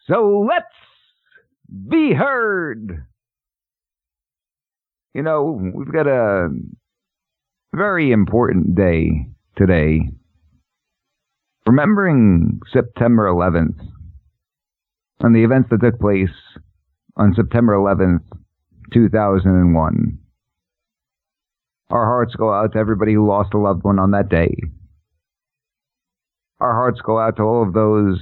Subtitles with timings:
[0.06, 0.66] So let's
[1.88, 3.06] be heard.
[5.14, 6.48] You know, we've got a
[7.74, 10.10] very important day today.
[11.66, 13.78] Remembering September 11th
[15.20, 16.34] and the events that took place
[17.16, 18.24] on September 11th,
[18.92, 20.18] 2001.
[21.92, 24.56] Our hearts go out to everybody who lost a loved one on that day.
[26.58, 28.18] Our hearts go out to all of those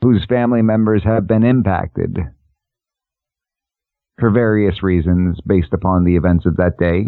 [0.00, 2.16] whose family members have been impacted
[4.18, 7.04] for various reasons based upon the events of that day.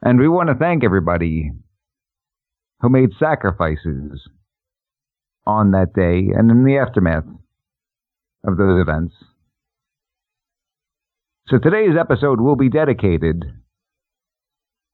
[0.00, 1.50] And we want to thank everybody
[2.80, 4.22] who made sacrifices
[5.46, 7.26] on that day and in the aftermath
[8.46, 9.12] of those events.
[11.52, 13.44] So today's episode will be dedicated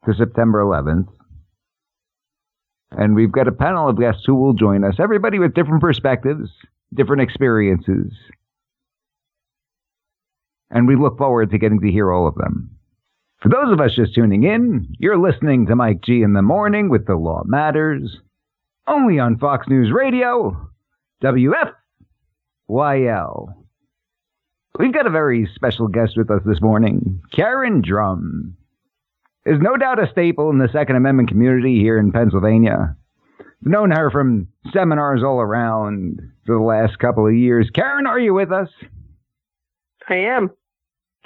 [0.05, 1.07] to September 11th.
[2.91, 6.51] And we've got a panel of guests who will join us, everybody with different perspectives,
[6.93, 8.13] different experiences.
[10.69, 12.77] And we look forward to getting to hear all of them.
[13.41, 16.91] For those of us just tuning in, you're listening to Mike G in the morning
[16.91, 18.19] with The Law Matters,
[18.89, 20.71] only on Fox News Radio,
[21.23, 21.75] WFYL.
[24.78, 28.56] We've got a very special guest with us this morning, Karen Drum.
[29.44, 32.94] Is no doubt a staple in the Second Amendment community here in Pennsylvania.
[33.41, 37.69] I've known her from seminars all around for the last couple of years.
[37.75, 38.69] Karen, are you with us?
[40.09, 40.50] I am.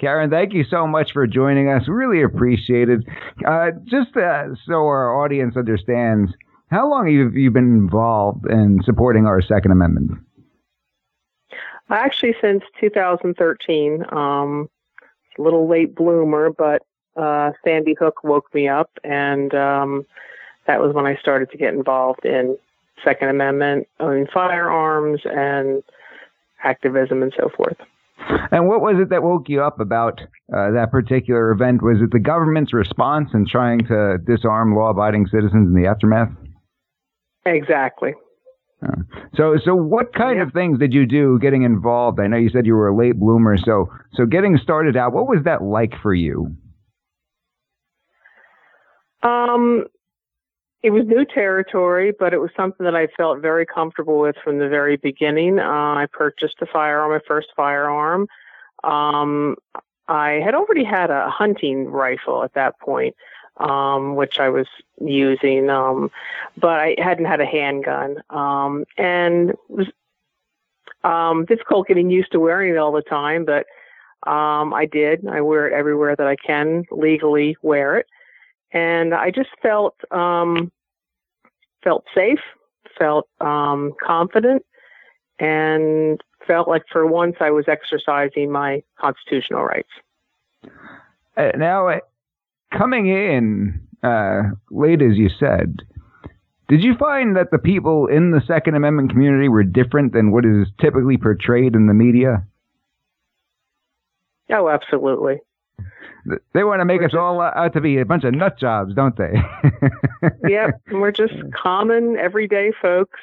[0.01, 1.83] Karen, thank you so much for joining us.
[1.87, 3.01] Really appreciate it.
[3.47, 6.31] Uh, just uh, so our audience understands,
[6.71, 10.11] how long have you been involved in supporting our Second Amendment?
[11.89, 14.69] Actually, since 2013, um,
[15.37, 16.83] a little late bloomer, but
[17.15, 20.05] uh, Sandy Hook woke me up, and um,
[20.65, 22.57] that was when I started to get involved in
[23.03, 25.83] Second Amendment, owning firearms, and
[26.63, 27.77] activism, and so forth.
[28.51, 31.81] And what was it that woke you up about uh, that particular event?
[31.81, 36.29] Was it the government's response in trying to disarm law-abiding citizens in the aftermath?
[37.45, 38.13] Exactly.
[39.35, 40.43] So, so what kind yeah.
[40.43, 42.19] of things did you do getting involved?
[42.19, 43.57] I know you said you were a late bloomer.
[43.57, 46.55] So, so getting started out, what was that like for you?
[49.23, 49.85] Um,
[50.83, 54.59] it was new territory, but it was something that I felt very comfortable with from
[54.59, 55.59] the very beginning.
[55.59, 58.27] Uh, I purchased a firearm, my first firearm.
[58.83, 59.55] Um,
[60.09, 63.15] I had already had a hunting rifle at that point
[63.57, 64.67] um, which I was
[64.99, 66.11] using, um,
[66.57, 69.87] but I hadn't had a handgun, um, and was
[71.03, 73.45] um, difficult getting used to wearing it all the time.
[73.45, 73.65] But
[74.29, 75.27] um, I did.
[75.27, 78.07] I wear it everywhere that I can legally wear it,
[78.71, 80.71] and I just felt um,
[81.83, 82.41] felt safe,
[82.97, 84.65] felt um, confident,
[85.39, 89.89] and felt like for once I was exercising my constitutional rights.
[91.35, 91.87] Uh, now,
[92.77, 94.41] coming in uh,
[94.71, 95.81] late, as you said,
[96.69, 100.45] did you find that the people in the Second Amendment community were different than what
[100.45, 102.45] is typically portrayed in the media?
[104.51, 105.39] Oh, absolutely.
[106.53, 108.57] They want to make we're us just, all out to be a bunch of nut
[108.57, 109.33] jobs, don't they?
[110.49, 113.19] yep, we're just common, everyday folks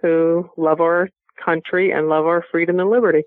[0.00, 1.10] who love our
[1.44, 3.22] country and love our freedom and liberty.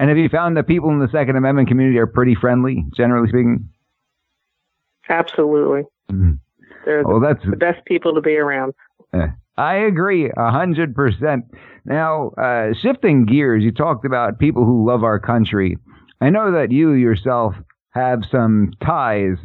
[0.00, 3.28] And have you found that people in the Second Amendment community are pretty friendly, generally
[3.28, 3.68] speaking?
[5.08, 5.82] Absolutely.
[6.10, 6.32] Mm-hmm.
[6.84, 8.74] They're well, the, that's, the best people to be around.
[9.12, 11.44] Uh, I agree, a hundred percent.
[11.84, 15.78] Now, uh, shifting gears, you talked about people who love our country.
[16.20, 17.54] I know that you yourself
[17.90, 19.36] have some ties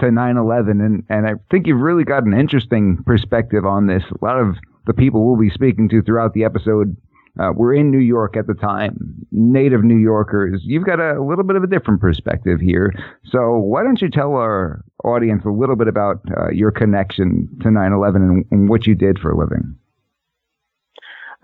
[0.00, 4.02] to 9/11, and and I think you've really got an interesting perspective on this.
[4.10, 6.96] A lot of the people we'll be speaking to throughout the episode
[7.40, 8.96] uh, were in New York at the time,
[9.32, 10.62] native New Yorkers.
[10.64, 12.92] You've got a little bit of a different perspective here.
[13.24, 17.68] So why don't you tell our audience a little bit about uh, your connection to
[17.68, 19.76] 9/11 and, and, what you did for a living?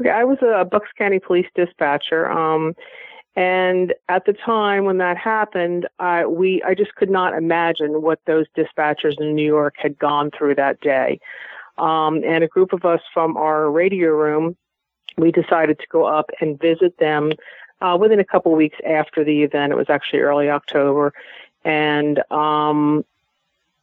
[0.00, 2.30] Okay, I was a Bucks County Police dispatcher.
[2.30, 2.74] Um,
[3.36, 8.20] and at the time when that happened, I, we I just could not imagine what
[8.26, 11.20] those dispatchers in New York had gone through that day.
[11.78, 14.56] Um, and a group of us from our radio room
[15.20, 17.32] we decided to go up and visit them
[17.80, 19.72] uh, within a couple weeks after the event.
[19.72, 21.12] It was actually early October,
[21.64, 23.04] and um,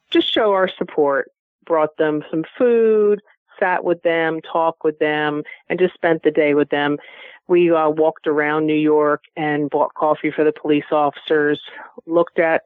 [0.10, 1.32] just show our support.
[1.66, 3.22] Brought them some food,
[3.60, 6.98] sat with them, talked with them, and just spent the day with them.
[7.48, 11.62] We uh, walked around New York and bought coffee for the police officers.
[12.06, 12.64] Looked at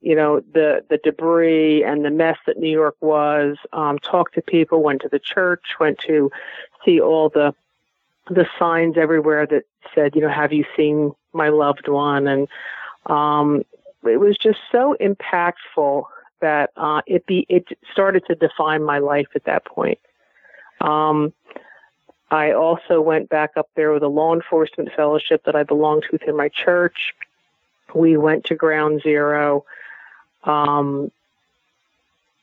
[0.00, 3.56] you know the the debris and the mess that New York was.
[3.72, 6.30] Um, talked to people, went to the church, went to
[6.84, 7.54] see all the
[8.30, 12.26] the signs everywhere that said, you know, have you seen my loved one?
[12.26, 12.48] And
[13.06, 13.62] um,
[14.04, 16.04] it was just so impactful
[16.40, 19.98] that uh, it be it started to define my life at that point.
[20.80, 21.32] Um,
[22.30, 26.08] I also went back up there with a law enforcement fellowship that I belonged to
[26.12, 27.12] within my church.
[27.94, 29.64] We went to Ground Zero.
[30.44, 31.10] Um,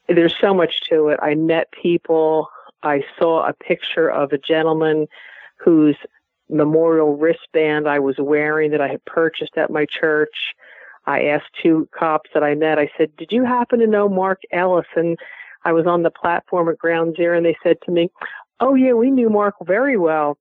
[0.07, 1.19] there's so much to it.
[1.22, 2.50] I met people.
[2.83, 5.07] I saw a picture of a gentleman
[5.57, 5.98] whose
[6.50, 10.54] memorial wristband I was wearing that I had purchased at my church.
[11.06, 14.42] I asked two cops that I met, I said, Did you happen to know Mark
[14.51, 14.88] Ellis?
[14.95, 15.18] And
[15.63, 18.09] I was on the platform at Ground Zero and they said to me,
[18.59, 20.38] Oh, yeah, we knew Mark very well.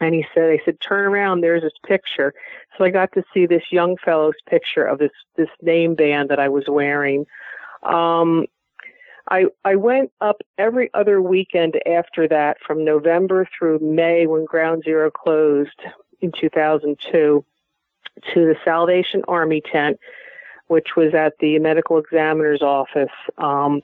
[0.00, 2.32] And he said, I said, turn around, there's his picture.
[2.76, 6.38] So I got to see this young fellow's picture of this, this name band that
[6.38, 7.26] I was wearing.
[7.82, 8.46] Um,
[9.30, 14.82] I, I went up every other weekend after that from November through May when Ground
[14.84, 15.80] Zero closed
[16.20, 17.44] in 2002
[18.34, 19.98] to the Salvation Army tent,
[20.66, 23.08] which was at the medical examiner's office.
[23.38, 23.82] Um,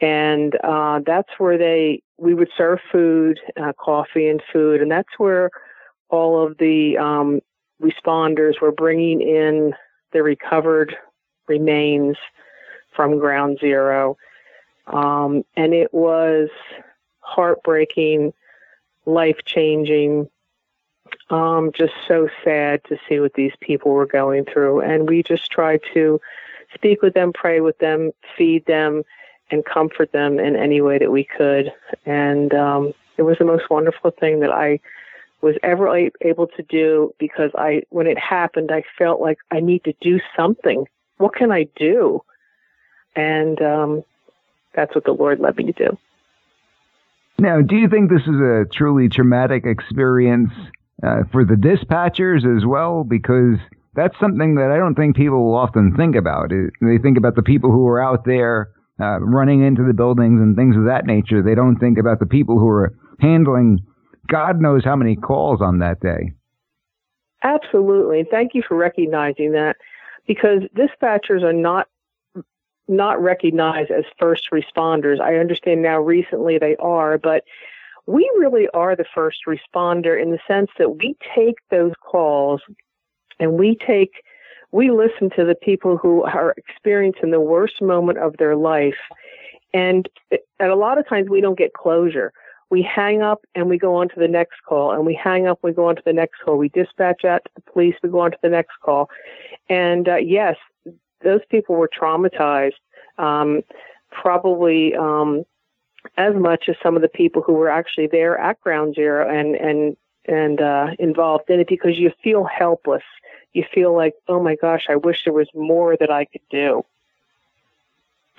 [0.00, 5.18] and uh, that's where they we would serve food, uh, coffee, and food, and that's
[5.18, 5.50] where
[6.10, 7.40] all of the um,
[7.82, 9.74] responders were bringing in
[10.12, 10.96] the recovered
[11.48, 12.16] remains
[12.94, 14.16] from Ground Zero.
[14.92, 16.48] Um, and it was
[17.20, 18.32] heartbreaking,
[19.06, 20.28] life changing,
[21.30, 24.80] um, just so sad to see what these people were going through.
[24.80, 26.20] And we just tried to
[26.74, 29.02] speak with them, pray with them, feed them,
[29.50, 31.72] and comfort them in any way that we could.
[32.06, 34.80] And um, it was the most wonderful thing that I
[35.40, 35.88] was ever
[36.20, 40.20] able to do because I, when it happened, I felt like I need to do
[40.36, 40.86] something.
[41.16, 42.22] What can I do?
[43.16, 44.04] And um,
[44.74, 45.98] that's what the Lord led me to do.
[47.38, 50.50] Now, do you think this is a truly traumatic experience
[51.02, 53.02] uh, for the dispatchers as well?
[53.02, 53.56] Because
[53.94, 56.50] that's something that I don't think people will often think about.
[56.50, 60.54] They think about the people who are out there uh, running into the buildings and
[60.54, 61.42] things of that nature.
[61.42, 63.80] They don't think about the people who are handling
[64.30, 66.32] God knows how many calls on that day.
[67.42, 68.24] Absolutely.
[68.30, 69.76] Thank you for recognizing that
[70.26, 71.88] because dispatchers are not
[72.90, 75.20] not recognized as first responders.
[75.20, 77.44] I understand now recently they are, but
[78.06, 82.60] we really are the first responder in the sense that we take those calls
[83.38, 84.22] and we take
[84.72, 88.98] we listen to the people who are experiencing the worst moment of their life.
[89.74, 92.32] And at a lot of times we don't get closure.
[92.70, 95.58] We hang up and we go on to the next call and we hang up
[95.62, 96.56] we go on to the next call.
[96.56, 99.10] We dispatch out to the police we go on to the next call.
[99.68, 100.56] And uh, yes
[101.22, 102.72] those people were traumatized,
[103.18, 103.62] um,
[104.10, 105.44] probably um,
[106.16, 109.54] as much as some of the people who were actually there at Ground Zero and
[109.54, 109.96] and
[110.26, 113.02] and uh, involved in it because you feel helpless.
[113.52, 116.84] You feel like, oh my gosh, I wish there was more that I could do.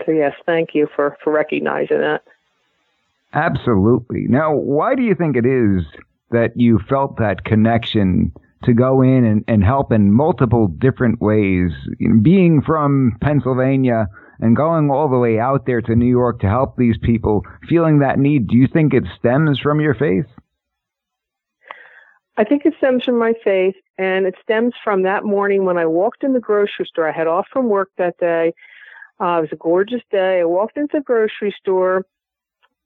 [0.05, 2.23] So yes, thank you for for recognizing that.
[3.33, 4.25] Absolutely.
[4.27, 5.85] Now, why do you think it is
[6.31, 8.31] that you felt that connection
[8.63, 11.71] to go in and, and help in multiple different ways.
[12.21, 14.07] Being from Pennsylvania
[14.39, 17.99] and going all the way out there to New York to help these people, feeling
[17.99, 20.25] that need, do you think it stems from your faith?
[22.37, 25.85] I think it stems from my faith, and it stems from that morning when I
[25.85, 27.07] walked in the grocery store.
[27.07, 28.53] I had off from work that day.
[29.19, 30.39] Uh, it was a gorgeous day.
[30.39, 32.05] I walked into the grocery store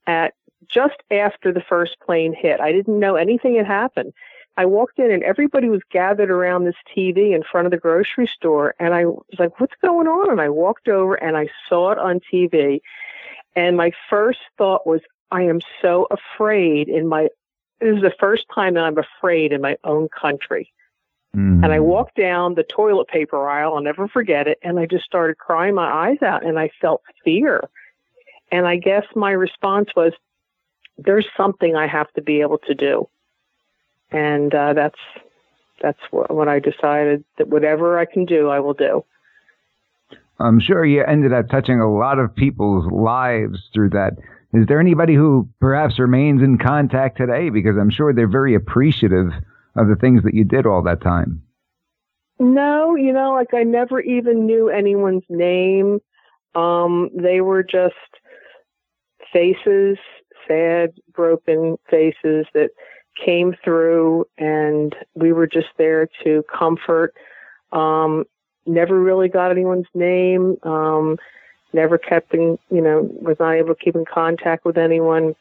[0.08, 0.34] at
[0.68, 2.60] just after the first plane hit.
[2.60, 4.14] I didn't know anything had happened.
[4.58, 8.30] I walked in and everybody was gathered around this TV in front of the grocery
[8.34, 8.74] store.
[8.80, 10.32] And I was like, what's going on?
[10.32, 12.80] And I walked over and I saw it on TV.
[13.56, 17.28] And my first thought was, I am so afraid in my,
[17.82, 20.72] this is the first time that I'm afraid in my own country.
[21.36, 21.64] Mm-hmm.
[21.64, 25.04] And I walked down the toilet paper aisle, I'll never forget it, and I just
[25.04, 27.70] started crying my eyes out and I felt fear.
[28.52, 30.14] And I guess my response was,
[30.98, 33.10] there's something I have to be able to do
[34.16, 35.00] and uh, that's
[35.82, 39.04] that's what, I decided that whatever I can do, I will do.
[40.40, 44.14] I'm sure you ended up touching a lot of people's lives through that.
[44.54, 47.50] Is there anybody who perhaps remains in contact today?
[47.50, 49.32] Because I'm sure they're very appreciative
[49.76, 51.42] of the things that you did all that time.
[52.40, 56.00] No, you know, like I never even knew anyone's name.
[56.56, 57.96] Um, they were just
[59.34, 59.98] faces,
[60.48, 62.70] sad, broken faces that
[63.16, 67.14] came through and we were just there to comfort.
[67.72, 68.26] Um,
[68.66, 70.58] never really got anyone's name.
[70.64, 71.18] Um,
[71.74, 75.36] never kept in, you know, was not able to keep in contact with anyone.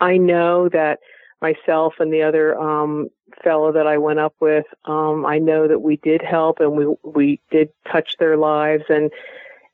[0.00, 1.00] I know that
[1.42, 3.10] myself and the other um,
[3.42, 6.86] fellow that I went up with, um, I know that we did help and we
[7.02, 9.10] we did touch their lives and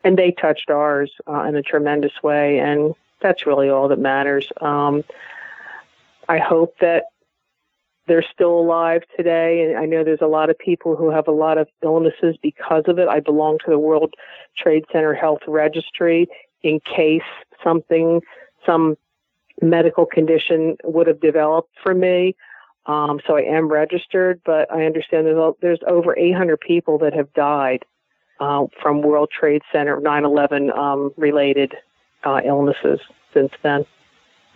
[0.04, 4.50] and they touched ours uh, in a tremendous way and that's really all that matters.
[4.60, 5.04] Um,
[6.28, 7.06] I hope that
[8.06, 9.62] they're still alive today.
[9.62, 12.84] And I know there's a lot of people who have a lot of illnesses because
[12.86, 13.08] of it.
[13.08, 14.14] I belong to the World
[14.56, 16.28] Trade Center Health Registry
[16.62, 17.22] in case
[17.62, 18.20] something,
[18.64, 18.96] some
[19.60, 22.36] medical condition would have developed for me.
[22.86, 27.32] Um, so I am registered, but I understand there's, there's over 800 people that have
[27.34, 27.84] died
[28.38, 31.74] uh, from World Trade Center 9/11 um, related
[32.24, 33.00] uh, illnesses
[33.32, 33.84] since then.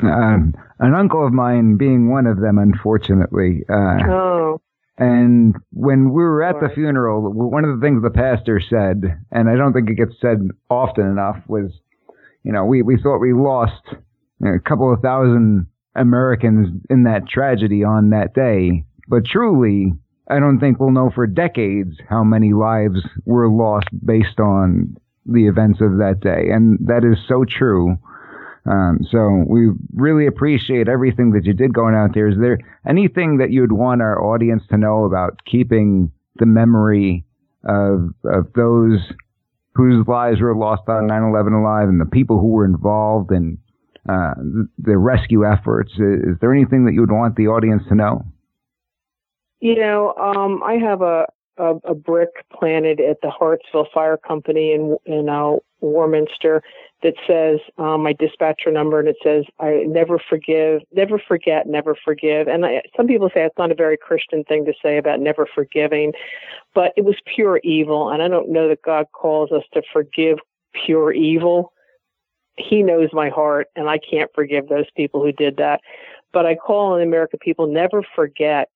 [0.02, 3.64] Um, an uncle of mine being one of them, unfortunately.
[3.68, 4.60] Uh, oh.
[4.98, 9.48] And when we were at the funeral, one of the things the pastor said, and
[9.48, 11.72] I don't think it gets said often enough, was,
[12.44, 13.82] you know, we, we thought we lost
[14.44, 18.84] a couple of thousand Americans in that tragedy on that day.
[19.08, 19.92] But truly,
[20.30, 25.46] I don't think we'll know for decades how many lives were lost based on the
[25.46, 26.50] events of that day.
[26.52, 27.96] And that is so true.
[28.66, 32.28] Um, so we really appreciate everything that you did going out there.
[32.28, 37.24] Is there anything that you'd want our audience to know about keeping the memory
[37.64, 39.00] of of those
[39.74, 43.58] whose lives were lost on 9/11 alive and the people who were involved in
[44.08, 44.34] uh,
[44.78, 45.92] the rescue efforts?
[45.92, 48.24] Is there anything that you would want the audience to know?
[49.60, 51.26] You know, um, I have a,
[51.58, 56.62] a, a brick planted at the Hartsville Fire Company in in uh, Warminster
[57.02, 61.96] that says um, my dispatcher number, and it says I never forgive, never forget, never
[62.04, 62.48] forgive.
[62.48, 65.46] And I, some people say it's not a very Christian thing to say about never
[65.46, 66.12] forgiving,
[66.74, 70.38] but it was pure evil, and I don't know that God calls us to forgive
[70.84, 71.72] pure evil.
[72.56, 75.80] He knows my heart, and I can't forgive those people who did that.
[76.32, 78.68] But I call on the American people never forget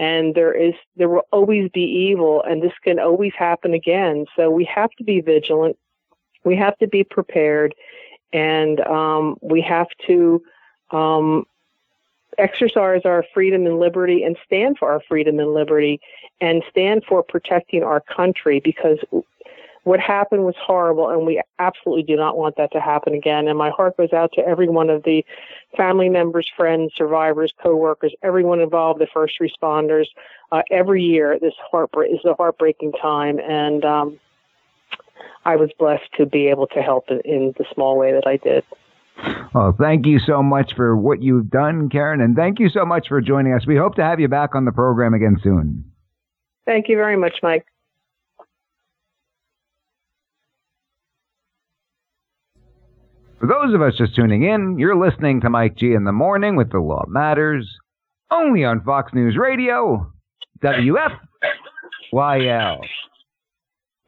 [0.00, 4.50] and there is there will always be evil and this can always happen again so
[4.50, 5.76] we have to be vigilant
[6.44, 7.74] we have to be prepared
[8.32, 10.42] and um, we have to
[10.90, 11.44] um,
[12.38, 16.00] exercise our freedom and liberty and stand for our freedom and liberty
[16.40, 18.98] and stand for protecting our country because
[19.84, 23.48] what happened was horrible and we absolutely do not want that to happen again.
[23.48, 25.24] And my heart goes out to every one of the
[25.76, 30.06] family members friends survivors co-workers everyone involved the first responders
[30.52, 33.38] uh, every year this heartbreak is a heartbreaking time.
[33.38, 34.20] And um,
[35.44, 38.64] I was blessed to be able to help in the small way that I did.
[39.54, 43.08] Well, thank you so much for what you've done, Karen, and thank you so much
[43.08, 43.66] for joining us.
[43.66, 45.84] We hope to have you back on the program again soon.
[46.66, 47.66] Thank you very much, Mike.
[53.40, 56.56] For those of us just tuning in, you're listening to Mike G in the morning
[56.56, 57.68] with The Law Matters,
[58.30, 60.12] only on Fox News Radio,
[60.62, 61.10] WFYL.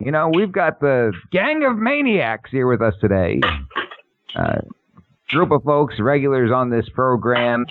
[0.04, 3.40] You know, we've got the gang of maniacs here with us today.
[4.34, 4.58] Uh,
[5.28, 7.66] group of folks, regulars on this program.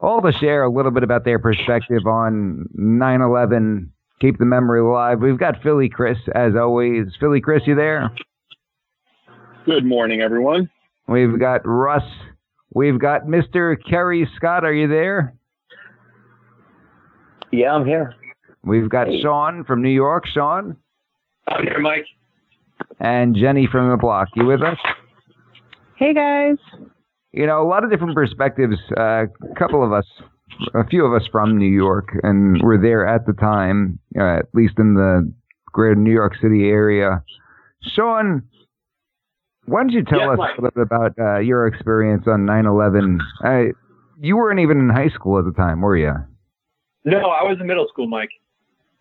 [0.00, 3.90] all to share a little bit about their perspective on 9/11.
[4.20, 5.20] Keep the memory alive.
[5.20, 7.14] We've got Philly Chris as always.
[7.20, 8.10] Philly Chris, you there?
[9.64, 10.68] Good morning, everyone.
[11.06, 12.02] We've got Russ.
[12.74, 13.76] We've got Mr.
[13.88, 14.64] Kerry Scott.
[14.64, 15.34] Are you there?
[17.52, 18.16] Yeah, I'm here.
[18.64, 19.20] We've got hey.
[19.22, 20.26] Sean from New York.
[20.26, 20.76] Sean.
[21.48, 22.06] I'm here, Mike.
[23.00, 24.28] And Jenny from the block.
[24.34, 24.78] You with us?
[25.96, 26.56] Hey, guys.
[27.32, 28.76] You know, a lot of different perspectives.
[28.96, 30.06] Uh, a couple of us,
[30.74, 34.46] a few of us from New York, and were there at the time, uh, at
[34.52, 35.32] least in the
[35.66, 37.22] greater New York City area.
[37.94, 38.42] Sean,
[39.64, 40.58] why don't you tell us Mike.
[40.58, 43.18] a little bit about uh, your experience on 9/11?
[43.44, 43.72] Uh,
[44.20, 46.14] you weren't even in high school at the time, were you?
[47.04, 48.30] No, I was in middle school, Mike.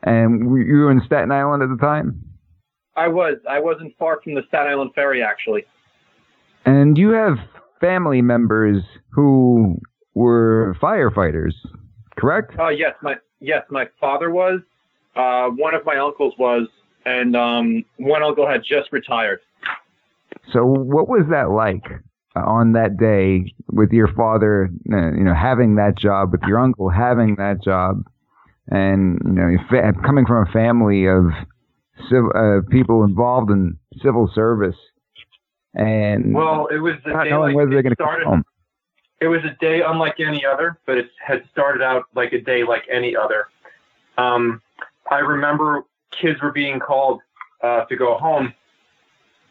[0.03, 2.24] And you were in Staten Island at the time?
[2.95, 3.38] I was.
[3.50, 5.65] I wasn't far from the Staten Island ferry, actually.
[6.65, 7.38] And you have
[7.79, 9.79] family members who
[10.13, 11.53] were firefighters,
[12.17, 12.57] correct?
[12.60, 14.60] Uh, yes, my yes, my father was.
[15.15, 16.67] Uh, one of my uncles was,
[17.05, 19.39] and um, one uncle had just retired.
[20.53, 21.83] So, what was that like
[22.36, 24.69] on that day with your father?
[24.91, 28.03] Uh, you know, having that job, with your uncle having that job,
[28.67, 31.25] and you know, coming from a family of
[32.10, 34.75] civil, uh, people involved in civil service,
[35.74, 38.43] and well, it was not knowing like whether they're going to come home.
[39.20, 42.63] It was a day unlike any other, but it had started out like a day
[42.63, 43.48] like any other.
[44.17, 44.62] Um,
[45.10, 47.22] I remember kids were being called
[47.62, 48.53] uh, to go home,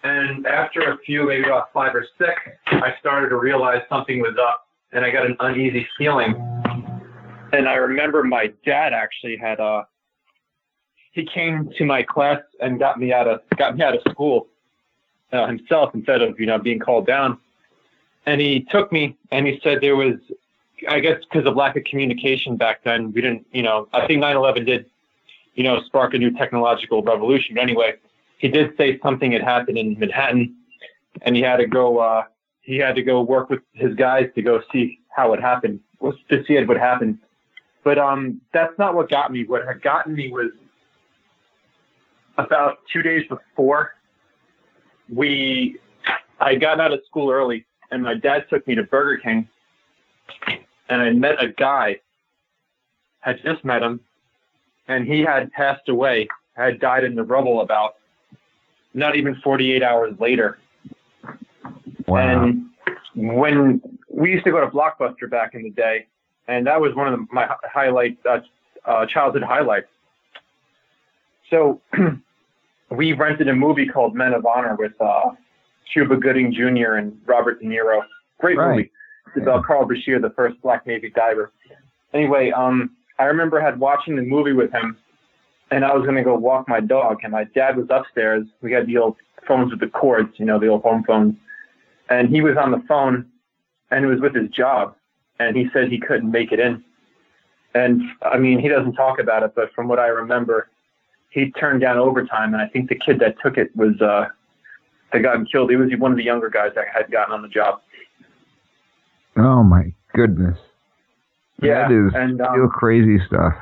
[0.02, 4.36] and after a few, maybe about five or six, I started to realize something was
[4.40, 6.34] up, and I got an uneasy feeling.
[7.52, 9.84] And I remember my dad actually had a uh,
[11.12, 14.46] he came to my class and got me out of got me out of school
[15.32, 17.38] uh, himself instead of you know being called down.
[18.26, 20.14] And he took me and he said there was,
[20.88, 24.22] I guess because of lack of communication back then, we didn't you know I think
[24.22, 24.86] 9/11 did,
[25.54, 27.56] you know, spark a new technological revolution.
[27.56, 27.94] But anyway,
[28.38, 30.54] he did say something had happened in Manhattan,
[31.22, 31.98] and he had to go.
[31.98, 32.24] Uh,
[32.62, 36.44] he had to go work with his guys to go see how it happened, to
[36.46, 37.18] see what happened.
[37.82, 39.44] But um, that's not what got me.
[39.44, 40.50] What had gotten me was
[42.38, 43.94] about two days before
[45.12, 45.78] we
[46.40, 49.48] I got out of school early and my dad took me to Burger King
[50.88, 52.00] and I met a guy
[53.20, 54.00] had just met him
[54.88, 57.94] and he had passed away had died in the rubble about
[58.94, 60.58] not even 48 hours later
[62.06, 62.44] wow.
[62.44, 62.66] and
[63.14, 66.06] when we used to go to blockbuster back in the day
[66.48, 68.40] and that was one of the, my highlight uh,
[68.84, 69.88] uh, childhood highlights
[71.50, 71.80] so
[72.90, 75.30] we rented a movie called Men of Honor with uh,
[75.92, 76.94] Cuba Gooding Jr.
[76.94, 78.02] and Robert De Niro.
[78.38, 78.70] Great right.
[78.70, 78.90] movie.
[79.34, 81.52] It's about Carl Brashear, the first black Navy diver.
[82.12, 84.96] Anyway, um, I remember had watching the movie with him,
[85.70, 88.44] and I was going to go walk my dog, and my dad was upstairs.
[88.60, 91.36] We had the old phones with the cords, you know, the old home phones,
[92.08, 93.26] and he was on the phone,
[93.90, 94.96] and it was with his job,
[95.38, 96.82] and he said he couldn't make it in.
[97.74, 100.68] And I mean, he doesn't talk about it, but from what I remember,
[101.30, 104.26] he turned down overtime, and I think the kid that took it was uh,
[105.12, 105.70] that got him killed.
[105.70, 107.80] He was one of the younger guys that had gotten on the job.
[109.36, 110.58] Oh my goodness!
[111.62, 113.54] Yeah, that is and, um, real crazy stuff.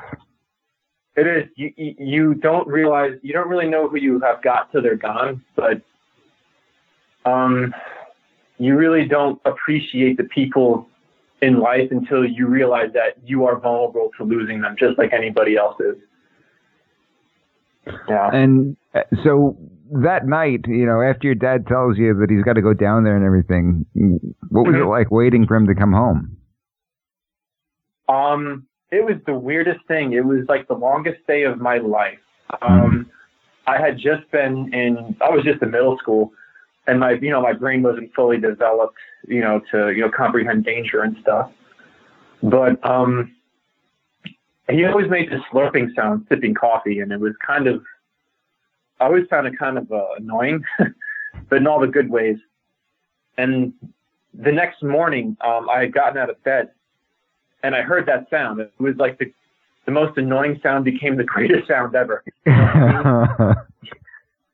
[1.15, 1.49] It is.
[1.55, 5.43] You you don't realize you don't really know who you have got till they're gone,
[5.55, 5.81] but
[7.25, 7.73] um,
[8.57, 10.87] you really don't appreciate the people
[11.41, 15.55] in life until you realize that you are vulnerable to losing them, just like anybody
[15.55, 15.95] else is.
[18.07, 18.29] Yeah.
[18.31, 19.57] And uh, so
[19.91, 23.03] that night, you know, after your dad tells you that he's got to go down
[23.03, 23.85] there and everything,
[24.49, 24.83] what was mm-hmm.
[24.83, 26.37] it like waiting for him to come home?
[28.07, 30.13] Um, it was the weirdest thing.
[30.13, 32.19] It was like the longest day of my life.
[32.61, 33.01] Um, mm-hmm.
[33.67, 36.31] I had just been in, I was just in middle school
[36.87, 38.97] and my, you know, my brain wasn't fully developed,
[39.27, 41.51] you know, to, you know, comprehend danger and stuff.
[42.41, 43.35] But, um,
[44.69, 47.83] he always made this slurping sound sipping coffee, and it was kind of,
[48.99, 50.63] I always found it kind of uh, annoying,
[51.49, 52.37] but in all the good ways.
[53.37, 53.73] And
[54.33, 56.69] the next morning, um, I had gotten out of bed,
[57.63, 58.59] and I heard that sound.
[58.59, 59.33] It was like the
[59.85, 62.23] the most annoying sound became the greatest sound ever.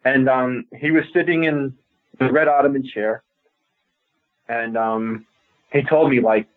[0.06, 1.73] and um, he was sitting in
[2.19, 3.21] the red ottoman chair,
[4.47, 5.25] and um,
[5.73, 6.47] he told me like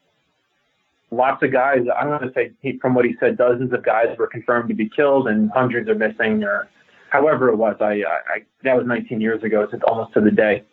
[1.11, 4.17] lots of guys, I'm going to say he, from what he said, dozens of guys
[4.19, 6.69] were confirmed to be killed and hundreds are missing or
[7.11, 7.77] however it was.
[7.81, 9.69] I, I, that was 19 years ago.
[9.73, 10.65] It's almost to the day.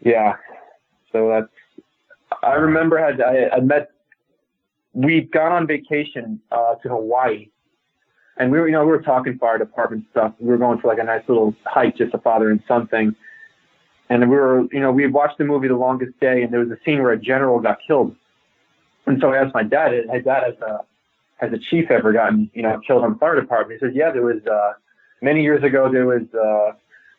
[0.00, 0.36] Yeah.
[1.12, 1.92] So that's,
[2.42, 3.90] I remember had, I, I met
[4.96, 7.48] we'd gone on vacation uh, to Hawaii,
[8.38, 10.32] and we were, you know, we were talking fire department stuff.
[10.40, 13.14] We were going for like a nice little hike, just a father and son thing.
[14.08, 16.60] And we were, you know, we had watched the movie The Longest Day, and there
[16.60, 18.16] was a scene where a general got killed.
[19.06, 20.80] And so I asked my dad, "Hey, dad, has a
[21.36, 24.10] has a chief ever gotten, you know, killed on the fire department?" He says, "Yeah,
[24.10, 24.72] there was uh,
[25.22, 25.90] many years ago.
[25.90, 26.72] There was uh,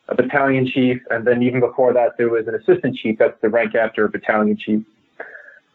[0.10, 3.17] a battalion chief, and then even before that, there was an assistant chief.
[3.19, 4.84] That's the rank after a battalion chief.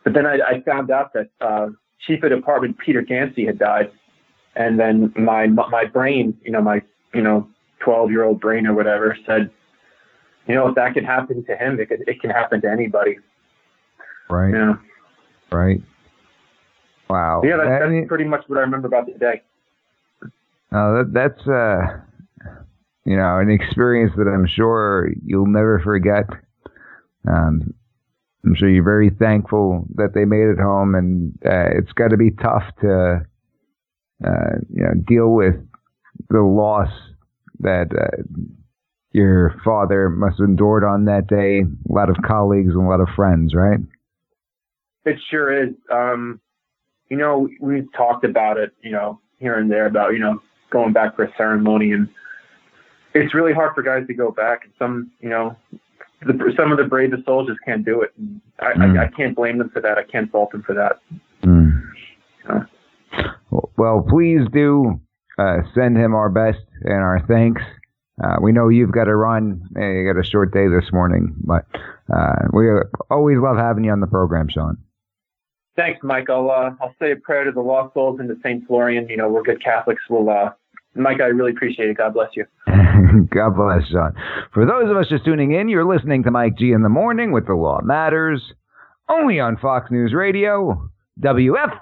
[0.04, 1.68] But then I, I found out that uh,
[2.06, 3.90] chief of department Peter Ganci had died,
[4.56, 6.82] and then my my brain, you know, my
[7.14, 7.48] you know,
[7.80, 9.50] 12 year old brain or whatever, said,
[10.46, 13.18] you know, if that can happen to him, it, could, it can happen to anybody.
[14.28, 14.52] Right.
[14.52, 14.76] Yeah.
[15.50, 15.82] Right.
[17.12, 17.42] Wow.
[17.44, 19.42] Yeah, that's, that's pretty much what I remember about the day.
[20.70, 22.00] No, that, that's uh,
[23.04, 26.24] you know, an experience that I'm sure you'll never forget.
[27.28, 27.74] Um,
[28.44, 32.16] I'm sure you're very thankful that they made it home, and uh, it's got to
[32.16, 33.26] be tough to,
[34.26, 35.56] uh, you know, deal with
[36.30, 36.88] the loss
[37.60, 38.22] that uh,
[39.12, 41.60] your father must have endured on that day.
[41.60, 43.80] A lot of colleagues and a lot of friends, right?
[45.04, 45.74] It sure is.
[45.92, 46.40] Um,
[47.12, 50.94] you know, we've talked about it, you know, here and there about, you know, going
[50.94, 52.08] back for a ceremony and
[53.12, 54.64] it's really hard for guys to go back.
[54.64, 55.54] And some, you know,
[56.24, 58.14] the, some of the bravest soldiers can't do it.
[58.16, 58.98] And I, Mm.
[58.98, 59.98] I, I can't blame them for that.
[59.98, 61.00] I can't fault them for that.
[61.42, 61.82] Mm.
[63.76, 64.98] Well, please do
[65.38, 67.60] uh, send him our best and our thanks.
[68.24, 69.60] Uh, we know you've got to run.
[69.76, 71.66] You got a short day this morning, but
[72.10, 72.70] uh, we
[73.10, 74.78] always love having you on the program, Sean.
[75.76, 76.28] Thanks, Mike.
[76.28, 78.66] I'll, uh, I'll say a prayer to the lost souls and to St.
[78.66, 79.08] Florian.
[79.08, 80.02] You know, we're good Catholics.
[80.10, 80.50] We'll, uh,
[80.94, 81.96] Mike, I really appreciate it.
[81.96, 82.44] God bless you.
[83.30, 84.14] God bless, Sean.
[84.52, 87.32] For those of us just tuning in, you're listening to Mike G in the morning
[87.32, 88.42] with The Law Matters,
[89.08, 91.76] only on Fox News Radio, WFYL.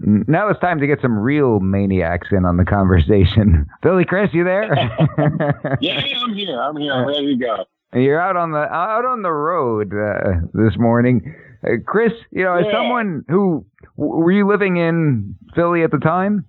[0.00, 3.66] Now it's time to get some real maniacs in on the conversation.
[3.82, 4.74] Philly Chris, you there?
[5.80, 6.60] Yeah, I'm here.
[6.60, 6.92] I'm here.
[6.92, 7.64] I'm ready to go.
[7.94, 12.12] You're out on the out on the road uh, this morning, uh, Chris.
[12.30, 13.64] You know, as someone who
[13.96, 16.44] w- were you living in Philly at the time?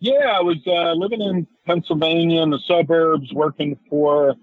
[0.00, 4.36] Yeah, I was uh, living in Pennsylvania in the suburbs, working for,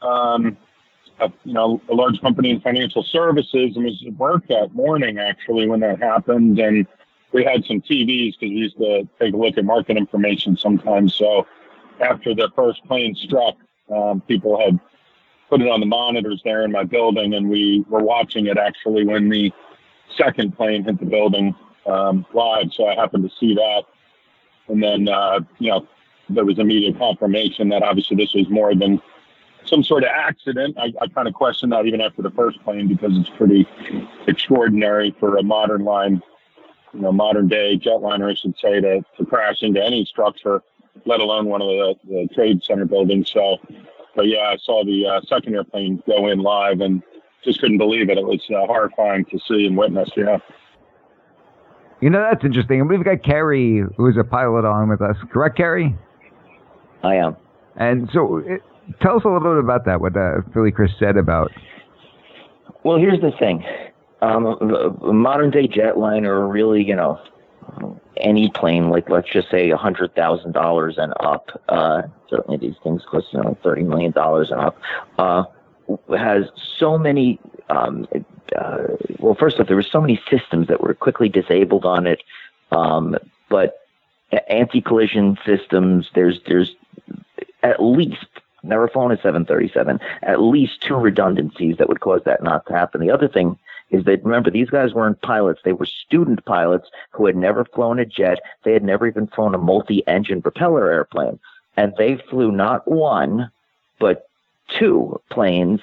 [0.00, 0.56] um,
[1.20, 5.18] a, you know, a large company in financial services, and was at work that morning
[5.18, 6.60] actually when that happened.
[6.60, 6.86] And
[7.32, 11.16] we had some TVs because we used to take a look at market information sometimes.
[11.16, 11.46] So
[12.00, 13.56] after the first plane struck,
[13.94, 14.78] um, people had
[15.48, 19.06] put it on the monitors there in my building, and we were watching it actually
[19.06, 19.52] when the
[20.16, 21.54] second plane hit the building
[21.86, 22.72] um, live.
[22.72, 23.82] So I happened to see that.
[24.68, 25.86] And then, uh, you know,
[26.28, 29.00] there was immediate confirmation that obviously this was more than
[29.64, 30.76] some sort of accident.
[30.78, 33.66] I, I kind of questioned that even after the first plane because it's pretty
[34.26, 36.22] extraordinary for a modern line,
[36.92, 40.62] you know, modern day jetliner, I should say, to, to crash into any structure,
[41.04, 43.30] let alone one of the, the trade center buildings.
[43.30, 43.58] So,
[44.16, 47.02] but yeah, I saw the uh, second airplane go in live and
[47.44, 48.18] just couldn't believe it.
[48.18, 50.08] It was uh, horrifying to see and witness.
[50.16, 50.38] Yeah.
[52.00, 52.80] You know, that's interesting.
[52.80, 55.16] And we've got Kerry, who's a pilot, on with us.
[55.30, 55.94] Correct, Kerry?
[57.02, 57.36] I am.
[57.76, 58.62] And so, it,
[59.00, 60.00] tell us a little bit about that.
[60.00, 61.52] What uh, Philly Chris said about.
[62.84, 63.64] Well, here's the thing.
[64.22, 67.20] Um, a modern day jetliner, really, you know,
[68.18, 71.60] any plane, like let's just say a hundred thousand dollars and up.
[71.68, 74.80] Uh, certainly, these things cost you know thirty million dollars and up.
[75.18, 75.44] Uh,
[76.16, 76.44] has
[76.78, 77.38] so many.
[77.68, 78.06] Um,
[78.56, 78.86] uh,
[79.18, 82.22] well, first off, there were so many systems that were quickly disabled on it.
[82.70, 83.16] Um,
[83.48, 83.80] but
[84.48, 86.74] anti-collision systems, there's there's
[87.62, 88.26] at least
[88.62, 93.00] never flown a 737, at least two redundancies that would cause that not to happen.
[93.00, 93.58] The other thing
[93.90, 97.98] is that remember these guys weren't pilots; they were student pilots who had never flown
[97.98, 98.40] a jet.
[98.64, 101.38] They had never even flown a multi-engine propeller airplane,
[101.76, 103.50] and they flew not one,
[103.98, 104.28] but
[104.78, 105.80] two planes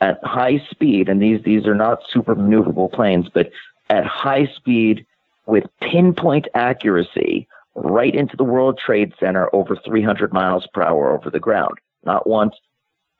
[0.00, 1.08] at high speed.
[1.08, 3.50] And these these are not super maneuverable planes, but
[3.90, 5.04] at high speed
[5.46, 11.30] with pinpoint accuracy right into the World Trade Center over 300 miles per hour over
[11.30, 11.78] the ground.
[12.04, 12.54] Not once,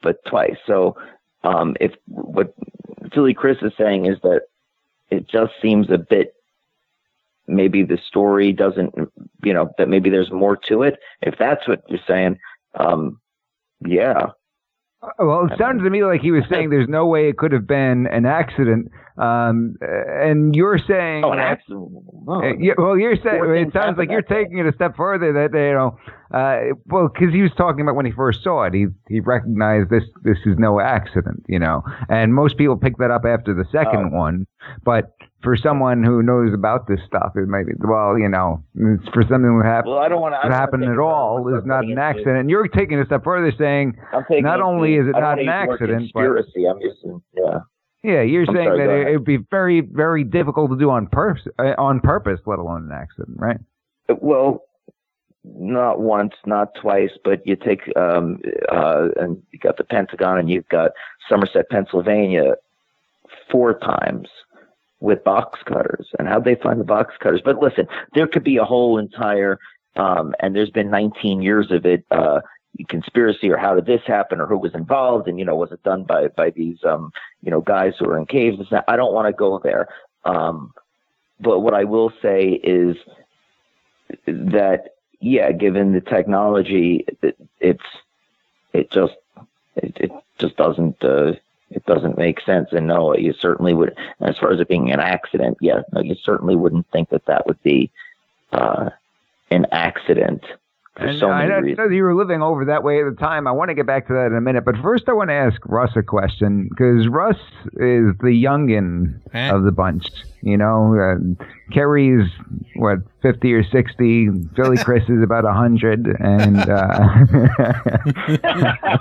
[0.02, 0.56] but twice.
[0.66, 0.96] So,
[1.44, 2.54] um, if what
[3.12, 4.42] Philly Chris is saying is that
[5.10, 6.34] it just seems a bit,
[7.46, 8.94] maybe the story doesn't,
[9.42, 10.98] you know, that maybe there's more to it.
[11.20, 12.38] If that's what you're saying,
[12.74, 13.20] um,
[13.84, 14.30] yeah.
[15.18, 17.66] Well, it sounded to me like he was saying there's no way it could have
[17.66, 18.88] been an accident.
[19.18, 21.24] Um, and you're saying.
[21.24, 21.88] Oh, an accident.
[22.28, 22.40] Oh.
[22.40, 25.32] Uh, yeah, well, you're saying it sounds like you're taking it a step further.
[25.32, 25.98] That you know,
[26.32, 29.90] uh, well, because he was talking about when he first saw it, he he recognized
[29.90, 33.64] this this is no accident, you know, and most people pick that up after the
[33.72, 34.16] second Oh.
[34.16, 34.46] one.
[34.84, 38.62] But for someone who knows about this stuff, it might be well, you know,
[39.12, 39.90] for something to happen.
[39.90, 42.38] Well, I don't want to happen at all is not an accident.
[42.38, 43.96] And you're taking a step further, saying
[44.30, 46.66] not only is it not an accident, but conspiracy.
[46.68, 47.60] I'm using yeah.
[48.04, 51.06] Yeah, you're I'm saying sorry, that it, would be very, very difficult to do on
[51.06, 53.58] purpose, uh, on purpose, let alone an accident, right?
[54.20, 54.64] Well,
[55.44, 58.40] not once, not twice, but you take um,
[58.72, 60.90] uh, and you got the Pentagon and you've got
[61.28, 62.54] Somerset, Pennsylvania,
[63.50, 64.28] four times
[65.02, 66.08] with box cutters.
[66.18, 67.42] And how'd they find the box cutters?
[67.44, 69.58] But listen, there could be a whole entire,
[69.96, 72.06] um, and there's been 19 years of it.
[72.10, 72.40] Uh,
[72.88, 75.82] conspiracy or how did this happen or who was involved and you know was it
[75.82, 77.12] done by by these um
[77.42, 79.86] you know guys who are in caves i don't want to go there
[80.24, 80.72] um
[81.38, 82.96] but what i will say is
[84.26, 87.84] that yeah given the technology it, it's
[88.72, 89.16] it just
[89.76, 91.34] it, it just doesn't uh
[91.74, 92.68] it doesn't make sense.
[92.72, 96.14] And no you certainly would as far as it being an accident yeah no you
[96.14, 97.90] certainly wouldn't think that that would be
[98.52, 98.90] uh
[99.50, 100.44] an accident
[100.94, 103.16] And so I many know reasons know you were living over that way at the
[103.18, 103.46] time.
[103.46, 105.34] I want to get back to that in a minute, but first I want to
[105.34, 107.38] ask Russ a question because Russ
[107.74, 109.50] is the youngin Eh.
[109.50, 110.06] of the bunch.
[110.42, 112.28] You know, uh, Kerry's
[112.76, 114.28] what fifty or sixty.
[114.54, 117.08] Philly Chris is about hundred, and uh,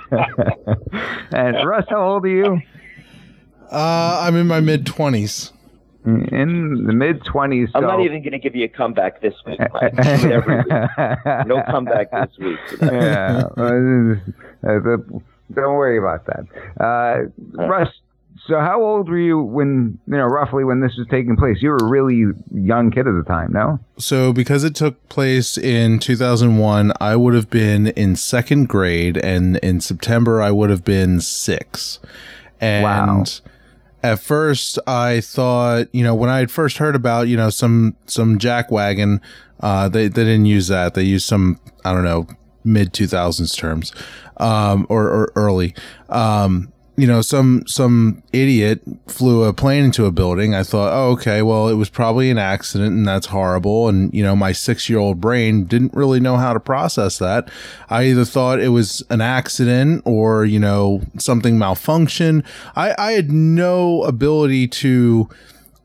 [1.32, 2.60] and Russ, how old are you?
[3.70, 5.52] Uh, I'm in my mid twenties.
[6.04, 7.68] In the mid twenties.
[7.74, 9.60] I'm so, not even going to give you a comeback this week.
[9.72, 9.92] Mike.
[9.92, 11.46] Week.
[11.46, 12.58] No comeback this week.
[12.82, 13.44] yeah.
[13.56, 14.16] well,
[14.64, 15.22] uh, the-
[15.54, 16.46] don't worry about that.
[16.82, 17.88] Uh, Russ,
[18.46, 21.58] so how old were you when, you know, roughly when this was taking place?
[21.60, 23.78] You were a really young kid at the time, no?
[23.98, 29.58] So because it took place in 2001, I would have been in second grade, and
[29.58, 32.00] in September I would have been six.
[32.60, 33.24] And Wow.
[34.02, 37.96] At first I thought, you know, when I had first heard about, you know, some
[38.06, 39.20] some jackwagon,
[39.60, 40.94] uh, they they didn't use that.
[40.94, 42.26] They used some I don't know
[42.64, 43.92] mid 2000s terms,
[44.38, 45.74] um, or, or early.
[46.08, 50.54] Um, you know, some some idiot flew a plane into a building.
[50.54, 53.88] I thought, oh, okay, well, it was probably an accident, and that's horrible.
[53.88, 57.50] And you know, my six year old brain didn't really know how to process that.
[57.88, 62.44] I either thought it was an accident or you know something malfunction.
[62.76, 65.30] I I had no ability to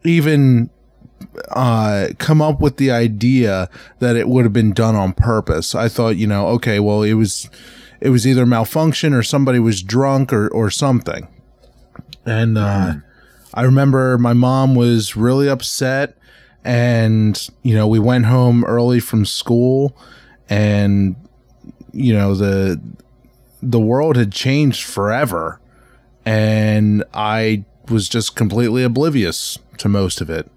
[0.03, 0.69] even
[1.49, 5.75] uh, come up with the idea that it would have been done on purpose.
[5.75, 7.49] I thought, you know, okay, well, it was,
[7.99, 11.27] it was either malfunction or somebody was drunk or, or something.
[12.25, 12.95] And, uh,
[13.53, 16.17] I remember my mom was really upset
[16.63, 19.97] and, you know, we went home early from school
[20.49, 21.15] and,
[21.91, 22.79] you know, the,
[23.61, 25.59] the world had changed forever
[26.25, 30.51] and I was just completely oblivious to most of it.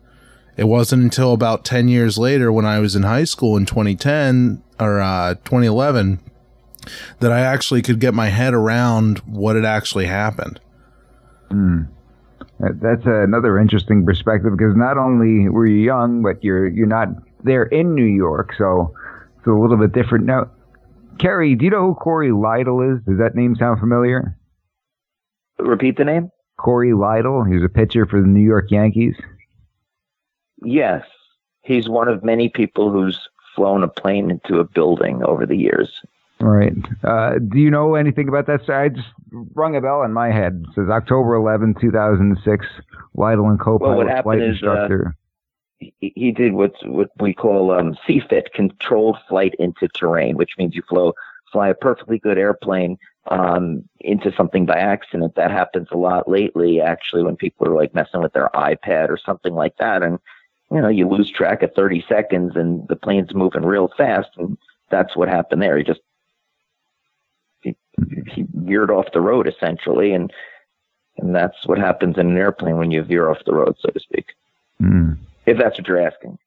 [0.57, 4.63] It wasn't until about 10 years later when I was in high school in 2010
[4.79, 6.21] or uh, 2011
[7.21, 10.61] that I actually could get my head around what had actually happened.
[11.51, 11.83] Hmm.
[12.61, 17.09] That- That's another interesting perspective because not only were you young, but you're you're not
[17.45, 18.95] there in New York, so
[19.39, 20.27] it's a little bit different.
[20.27, 20.51] Now,
[21.19, 23.03] Kerry, do you know who Cory Lidle is?
[23.05, 24.37] Does that name sound familiar?
[25.59, 26.31] Repeat the name?
[26.59, 27.45] Cory Lidle.
[27.49, 29.15] He was a pitcher for the New York Yankees.
[30.63, 31.05] Yes.
[31.63, 33.19] He's one of many people who's
[33.55, 35.91] flown a plane into a building over the years.
[36.41, 36.73] Right.
[37.05, 38.69] Uh, do you know anything about that?
[38.69, 39.09] I just
[39.55, 40.65] rung a bell in my head.
[40.69, 42.67] It says October 11, 2006.
[43.17, 45.17] Lidle and co-pilot Well, what happened is, uh, instructor.
[45.79, 50.75] He, he did what's what we call um, CFIT, controlled flight into terrain, which means
[50.75, 51.15] you flow
[51.53, 52.97] fly a perfectly good airplane
[53.31, 55.35] um, into something by accident.
[55.35, 59.19] That happens a lot lately, actually, when people are like messing with their iPad or
[59.19, 60.19] something like that, and
[60.71, 64.57] you know you lose track of 30 seconds, and the plane's moving real fast, and
[64.91, 65.77] that's what happened there.
[65.77, 66.01] He just
[67.63, 67.77] he,
[68.35, 70.33] he veered off the road essentially, and
[71.19, 74.01] and that's what happens in an airplane when you veer off the road, so to
[74.01, 74.27] speak.
[74.79, 75.13] Hmm.
[75.47, 76.39] If that's what you're asking.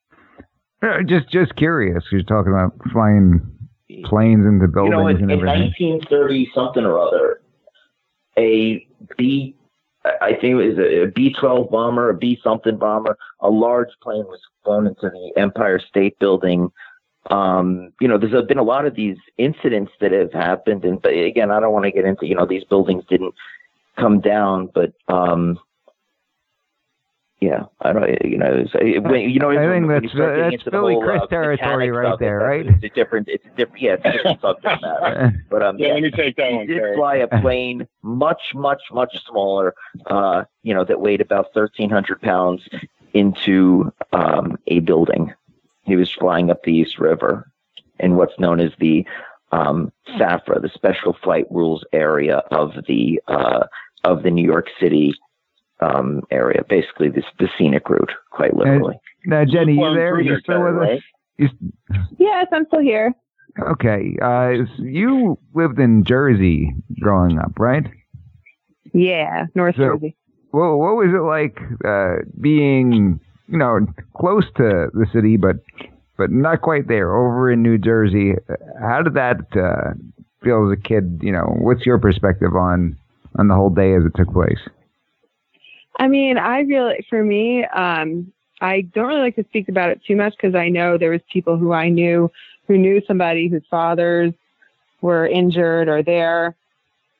[0.82, 2.04] Uh, Just, just curious.
[2.12, 3.41] You're talking about flying
[4.06, 7.41] planes into You buildings know, in, and in 1930 something or other,
[8.38, 8.86] a
[9.17, 9.56] B,
[10.06, 14.26] I think it was a B 12 bomber, a B something bomber, a large plane
[14.26, 16.71] was flown into the Empire State Building.
[17.29, 21.13] Um, you know, there's been a lot of these incidents that have happened, and but
[21.13, 23.33] again, I don't want to get into you know these buildings didn't
[23.97, 25.57] come down, but um,
[27.39, 30.12] yeah, I don't, you know, so it- when, you know, I when- think when that's-
[30.13, 32.75] start that's Philly whole, Chris uh, territory right there, that's- right?
[32.81, 35.33] It's a different, it's a different, yeah, it's a different subject matter.
[35.49, 36.95] But um, Yeah, yeah, let me take that he one, did Kerry.
[36.95, 42.62] fly a plane much, much, much smaller, uh, you know, that weighed about 1,300 pounds
[43.13, 45.33] into um, a building.
[45.84, 47.52] He was flying up the East River
[48.00, 49.06] in what's known as the
[49.52, 53.65] um, SAFRA, the Special Flight Rules area of the uh,
[54.04, 55.13] of the New York City
[55.80, 58.96] um, area, basically this the scenic route, quite literally.
[59.26, 60.19] Now, Jenny, you there?
[60.19, 60.80] You still with us?
[60.80, 61.02] Right?
[61.38, 61.50] You,
[62.17, 63.13] Yes, I'm still here.
[63.60, 64.15] okay.
[64.22, 67.86] Uh, so you lived in Jersey growing up, right?
[68.93, 70.15] Yeah, North So- Jersey.
[70.52, 73.19] Well, what was it like uh, being,
[73.53, 73.85] you know,
[74.17, 75.57] close to the city, but
[76.17, 78.33] but not quite there, over in New Jersey?
[78.81, 79.93] How did that uh,
[80.43, 81.19] feel as a kid?
[81.21, 82.97] You know, what's your perspective on
[83.37, 84.59] on the whole day as it took place?
[85.99, 90.01] I mean, I really, for me, um, I don't really like to speak about it
[90.05, 92.31] too much because I know there was people who I knew
[92.67, 94.33] who knew somebody whose fathers
[95.01, 96.55] were injured or there.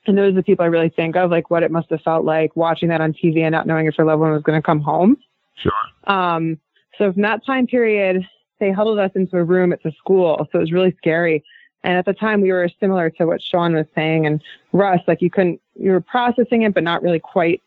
[0.08, 2.26] And those are the people I really think of, like what it must have felt
[2.26, 4.66] like watching that on TV and not knowing if your loved one was going to
[4.66, 5.18] come home.
[5.56, 5.72] Sure.
[6.06, 6.60] Um,
[6.98, 8.28] so from that time period,
[8.60, 10.48] they huddled us into a room at the school.
[10.52, 11.44] So it was really scary.
[11.84, 15.22] And at the time, we were similar to what Sean was saying and Russ, like
[15.22, 17.62] you couldn't, you were processing it, but not really quite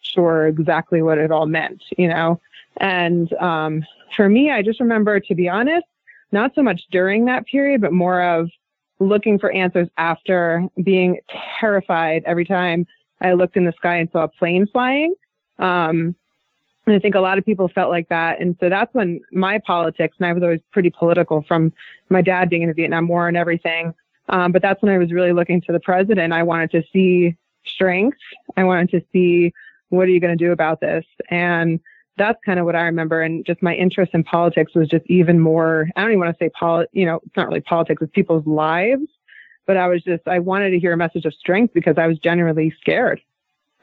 [0.00, 2.40] sure exactly what it all meant, you know?
[2.78, 3.84] And um,
[4.16, 5.86] for me, I just remember, to be honest,
[6.32, 8.50] not so much during that period, but more of
[8.98, 11.18] looking for answers after being
[11.58, 12.86] terrified every time
[13.20, 15.14] I looked in the sky and saw a plane flying.
[15.58, 16.14] Um,
[16.86, 18.40] and I think a lot of people felt like that.
[18.40, 21.72] And so that's when my politics, and I was always pretty political from
[22.08, 23.94] my dad being in the Vietnam War and everything.
[24.28, 26.32] Um, but that's when I was really looking to the president.
[26.32, 28.18] I wanted to see strength.
[28.56, 29.52] I wanted to see
[29.90, 31.04] what are you going to do about this?
[31.28, 31.80] And
[32.16, 33.22] that's kind of what I remember.
[33.22, 36.44] And just my interest in politics was just even more, I don't even want to
[36.44, 39.06] say poli, you know, it's not really politics, it's people's lives.
[39.66, 42.18] But I was just, I wanted to hear a message of strength because I was
[42.18, 43.20] genuinely scared.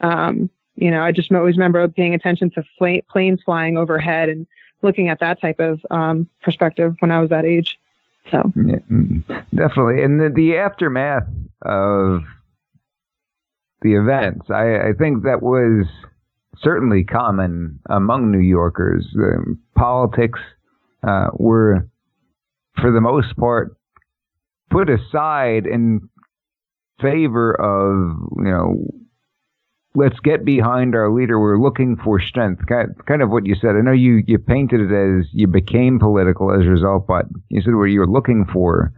[0.00, 4.46] Um, you know, I just always remember paying attention to fl- planes flying overhead and
[4.82, 7.78] looking at that type of um, perspective when I was that age.
[8.30, 10.02] So, Yeah, mm, definitely.
[10.02, 11.26] And the, the aftermath
[11.62, 12.20] of
[13.82, 15.86] the events, I, I think that was
[16.58, 19.06] certainly common among New Yorkers.
[19.74, 20.38] Politics
[21.06, 21.88] uh, were,
[22.80, 23.76] for the most part,
[24.70, 26.08] put aside in
[27.00, 28.86] favor of, you know,
[29.94, 31.40] let's get behind our leader.
[31.40, 32.62] We're looking for strength.
[32.66, 33.76] Kind of what you said.
[33.76, 37.60] I know you, you painted it as you became political as a result, but you
[37.62, 38.92] said what you were looking for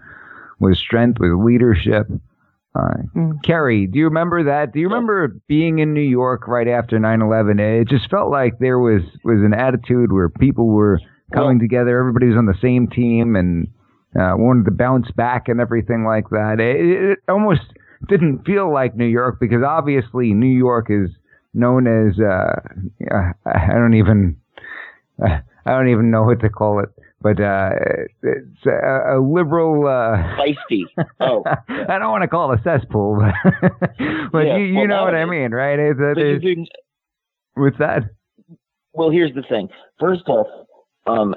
[0.59, 2.07] was strength, was leadership.
[2.74, 3.42] Uh, Mm.
[3.42, 4.72] Kerry, do you remember that?
[4.72, 7.59] Do you remember being in New York right after 9/11?
[7.59, 11.00] It just felt like there was was an attitude where people were
[11.35, 11.98] coming together.
[11.98, 13.66] Everybody was on the same team and
[14.16, 16.61] uh, wanted to bounce back and everything like that.
[16.61, 17.62] It, it almost
[18.09, 21.11] didn't feel like New York because obviously New York is
[21.55, 22.55] known as uh,
[23.47, 24.37] I don't even
[25.25, 26.89] I don't even know what to call it,
[27.21, 27.71] but uh,
[28.23, 29.87] it's a, a liberal.
[29.87, 30.85] Uh, Feisty.
[31.21, 33.61] Oh, I don't want to call it a cesspool, but,
[34.33, 35.79] but Yeah, you, you well, know what I mean, right?
[35.79, 36.65] It's, but you
[37.55, 38.05] what's that?
[38.95, 39.69] Well, here's the thing.
[39.99, 40.47] First off,
[41.07, 41.35] um,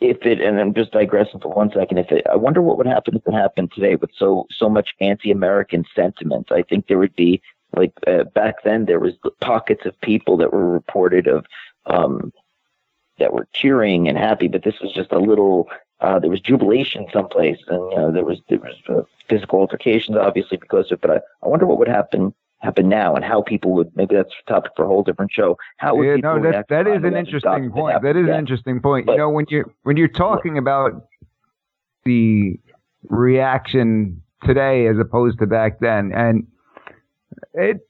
[0.00, 1.98] if it, and I'm just digressing for one second.
[1.98, 4.94] If it, I wonder what would happen if it happened today with so so much
[5.00, 6.52] anti-American sentiment.
[6.52, 7.40] I think there would be
[7.74, 11.46] like uh, back then there was pockets of people that were reported of
[11.86, 12.32] um,
[13.18, 15.68] that were cheering and happy, but this was just a little.
[16.00, 20.16] Uh, there was jubilation someplace, and you know there was there was uh, physical altercations,
[20.16, 20.98] obviously because of.
[20.98, 21.00] it.
[21.00, 24.32] But I, I wonder what would happen happen now and how people would maybe that's
[24.46, 25.56] a topic for a whole different show.
[25.76, 28.02] How would Yeah, people no, that that is an interesting point.
[28.02, 29.06] That is an interesting point.
[29.06, 31.06] But- you know, when you when you're talking about
[32.04, 32.58] the
[33.08, 36.46] reaction today as opposed to back then, and
[37.54, 37.86] it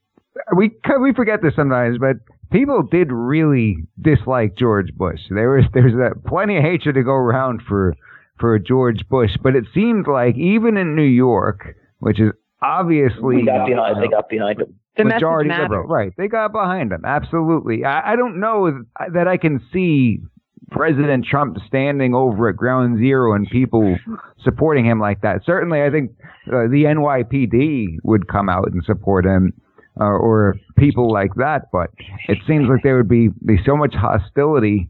[0.55, 2.16] we we forget this sometimes, but
[2.50, 5.20] people did really dislike George Bush.
[5.31, 7.94] There was there's a, plenty of hatred to go around for
[8.38, 13.45] for George Bush, but it seemed like even in New York, which is obviously We
[13.47, 14.03] got behind.
[14.03, 14.75] They got behind him.
[14.97, 16.12] the majority liberal, right?
[16.16, 17.03] They got behind him.
[17.05, 17.85] Absolutely.
[17.85, 20.20] I, I don't know that I can see
[20.70, 23.97] President Trump standing over at Ground Zero and people
[24.43, 25.43] supporting him like that.
[25.45, 26.11] Certainly, I think
[26.49, 29.53] uh, the NYPD would come out and support him,
[30.01, 31.70] uh, or people like that.
[31.72, 31.91] But
[32.28, 34.89] it seems like there would be be so much hostility.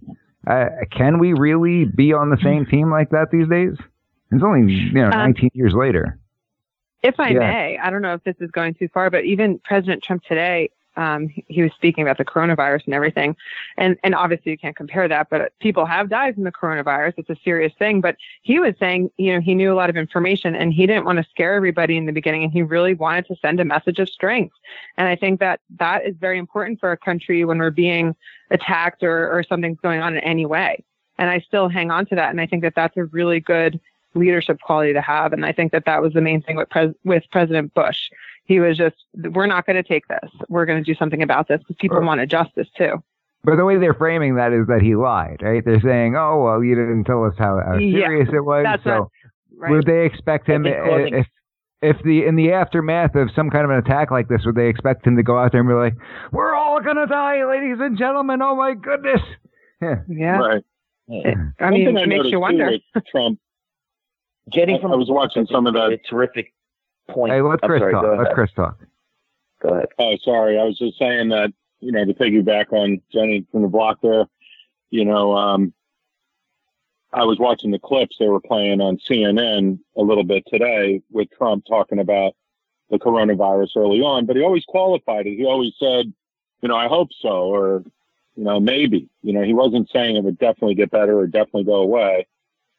[0.49, 0.67] Uh,
[0.97, 3.75] can we really be on the same team like that these days?
[4.33, 6.19] It's only you know Um, 19 years later.
[7.07, 7.39] If I Yeah.
[7.39, 10.71] may, I don't know if this is going too far, but even President Trump today,
[10.99, 13.37] Um, he was speaking about the coronavirus and everything,
[13.77, 17.13] and and obviously you can't compare that, but people have died from the coronavirus.
[17.19, 18.01] It's a serious thing.
[18.01, 21.05] But he was saying, you know, he knew a lot of information, and he didn't
[21.05, 23.99] want to scare everybody in the beginning, and he really wanted to send a message
[23.99, 24.57] of strength.
[24.97, 28.17] And I think that that is very important for a country when we're being
[28.51, 30.73] attacked or or something's going on in any way.
[31.19, 33.73] And I still hang on to that, and I think that that's a really good
[34.17, 35.33] leadership quality to have.
[35.33, 38.11] And I think that that was the main thing with, pres- with President Bush.
[38.45, 40.31] He was just, we're not going to take this.
[40.49, 42.07] We're going to do something about this because people right.
[42.07, 43.03] wanted justice too.
[43.45, 45.65] But the way they're framing that is that he lied, right?
[45.65, 48.83] They're saying, "Oh, well, you didn't tell us how, how serious yeah, it was." That's
[48.83, 49.09] so
[49.57, 49.71] right.
[49.71, 51.27] would they expect him eh, if
[51.81, 54.67] if the in the aftermath of some kind of an attack like this, would they
[54.67, 55.95] expect him to go out there and be like,
[56.33, 58.43] "We're all gonna die, ladies and gentlemen!
[58.43, 59.21] Oh my goodness!"
[59.81, 60.39] Yeah, yeah.
[60.39, 60.65] right.
[61.07, 62.73] It, I mean, it makes you wonder.
[63.13, 63.39] Trump
[64.51, 65.93] getting from I was watching some of that.
[65.93, 66.53] A terrific
[67.09, 67.33] point.
[67.33, 68.19] Hey, let Chris sorry, talk.
[68.19, 68.79] Let Chris talk.
[69.63, 69.89] Go ahead.
[69.99, 70.59] Oh, sorry.
[70.59, 74.27] I was just saying that you know to piggyback on Jenny from the block there.
[74.91, 75.73] You know, um,
[77.13, 81.29] I was watching the clips they were playing on CNN a little bit today with
[81.37, 82.35] Trump talking about
[82.91, 85.37] the coronavirus early on, but he always qualified it.
[85.37, 86.13] He always said,
[86.63, 87.83] you know, I hope so, or
[88.37, 89.09] you know, maybe.
[89.23, 92.27] You know, he wasn't saying it would definitely get better or definitely go away.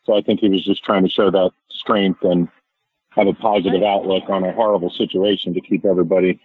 [0.07, 2.47] So I think he was just trying to show that strength and
[3.09, 6.39] have a positive outlook on a horrible situation to keep everybody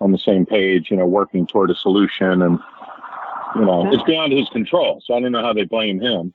[0.00, 2.40] on the same page, you know, working toward a solution.
[2.40, 2.58] And,
[3.54, 5.02] you know, it's beyond his control.
[5.04, 6.32] So I don't know how they blame him.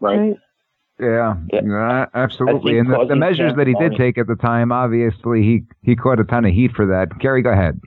[0.00, 0.36] Right.
[1.00, 2.06] Yeah, yeah.
[2.14, 2.78] absolutely.
[2.78, 6.20] And the, the measures that he did take at the time, obviously, he, he caught
[6.20, 7.18] a ton of heat for that.
[7.18, 7.80] Gary, go ahead.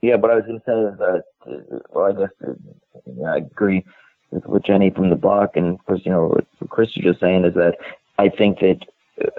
[0.00, 3.84] Yeah, but I was going to say that, uh, well, I guess uh, I agree
[4.30, 7.44] with, Jenny from the block, and of course, you know, what Chris was just saying
[7.44, 7.76] is that
[8.18, 8.80] I think that,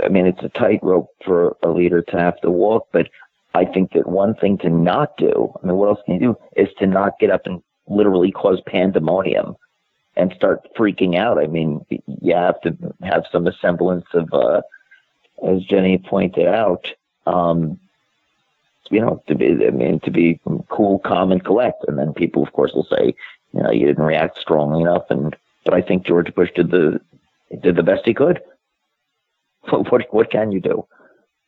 [0.04, 3.10] I mean, it's a tightrope for a leader to have to walk, but
[3.54, 6.38] I think that one thing to not do, I mean, what else can you do,
[6.56, 9.56] is to not get up and literally cause pandemonium
[10.16, 11.40] and start freaking out.
[11.40, 14.62] I mean, you have to have some semblance of, uh,
[15.48, 16.88] as Jenny pointed out,
[17.26, 17.80] um,
[18.92, 21.86] you know, to be, I mean, to be cool, calm, and collect.
[21.88, 23.16] And then people, of course, will say,
[23.54, 25.06] you know, you didn't react strongly enough.
[25.10, 25.36] And
[25.66, 27.00] but I think George Bush did the
[27.62, 28.42] did the best he could.
[29.72, 30.88] What what can you do?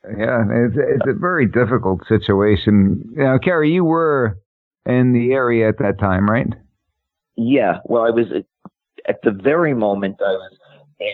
[0.04, 3.04] Yeah, it's it's a very difficult situation.
[3.14, 4.38] Now, Kerry, you were
[4.86, 6.48] in the area at that time, right?
[7.36, 7.78] Yeah.
[7.86, 8.28] Well, I was
[9.08, 10.58] at the very moment I was
[11.00, 11.14] in.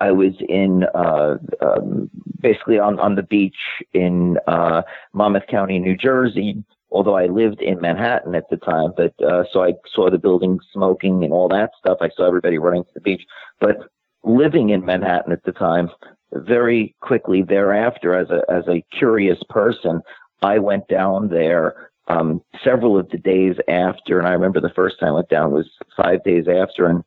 [0.00, 3.56] I was in uh, um, basically on on the beach
[3.92, 4.82] in uh,
[5.12, 6.62] Monmouth County, New Jersey,
[6.92, 10.62] although I lived in Manhattan at the time, but uh, so I saw the buildings
[10.72, 11.98] smoking and all that stuff.
[12.00, 13.22] I saw everybody running to the beach.
[13.60, 13.78] But
[14.22, 15.90] living in Manhattan at the time,
[16.32, 20.00] very quickly thereafter, as a as a curious person,
[20.42, 25.00] I went down there um, several of the days after, and I remember the first
[25.00, 27.02] time I went down was five days after, and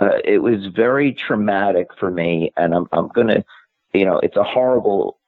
[0.00, 2.52] uh, it was very traumatic for me.
[2.56, 3.44] And I'm I'm gonna,
[3.92, 5.18] you know, it's a horrible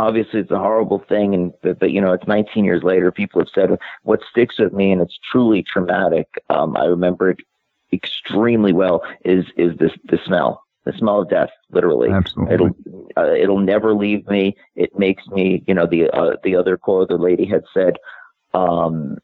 [0.00, 3.40] obviously it's a horrible thing and but, but, you know it's 19 years later people
[3.40, 7.38] have said what sticks with me and it's truly traumatic um, i remember it
[7.92, 10.64] extremely well is is this the smell.
[10.84, 12.10] The smell of death literally.
[12.10, 12.54] Absolutely.
[12.54, 14.56] it'll uh, it'll never leave me.
[14.74, 17.96] It makes me you know the uh, the other quote the lady had said
[18.54, 19.18] um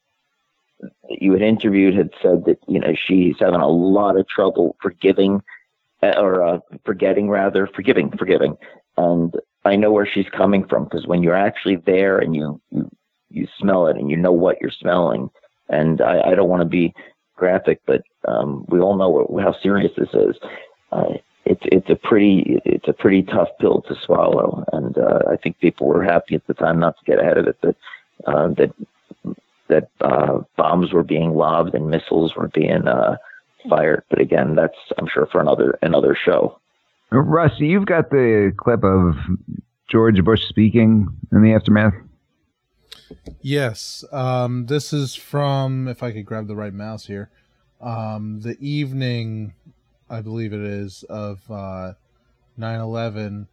[1.09, 5.43] you had interviewed had said that you know she's having a lot of trouble forgiving
[6.03, 8.57] uh, or uh, forgetting rather forgiving forgiving.
[8.99, 9.35] And
[9.67, 12.91] I know where she's coming from because when you're actually there and you, you
[13.31, 15.31] you smell it and you know what you're smelling,
[15.69, 16.95] and I, I don't want to be
[17.35, 20.37] graphic, but um, we all know what, how serious this is.
[20.93, 21.15] Uh,
[21.45, 25.59] it's it's a pretty it's a pretty tough pill to swallow, and uh, I think
[25.59, 27.77] people were happy at the time not to get ahead of it, but
[28.27, 28.73] uh, that
[29.69, 33.17] that uh, bombs were being lobbed and missiles were being uh,
[33.69, 34.05] fired.
[34.11, 36.59] But again, that's I'm sure for another another show.
[37.11, 39.15] Russ, you've got the clip of
[39.89, 41.95] George Bush speaking in the aftermath.
[43.41, 47.31] Yes, um, this is from if I could grab the right mouse here,
[47.81, 49.55] um, the evening,
[50.11, 51.93] I believe it is of uh,
[52.59, 53.47] 9/11.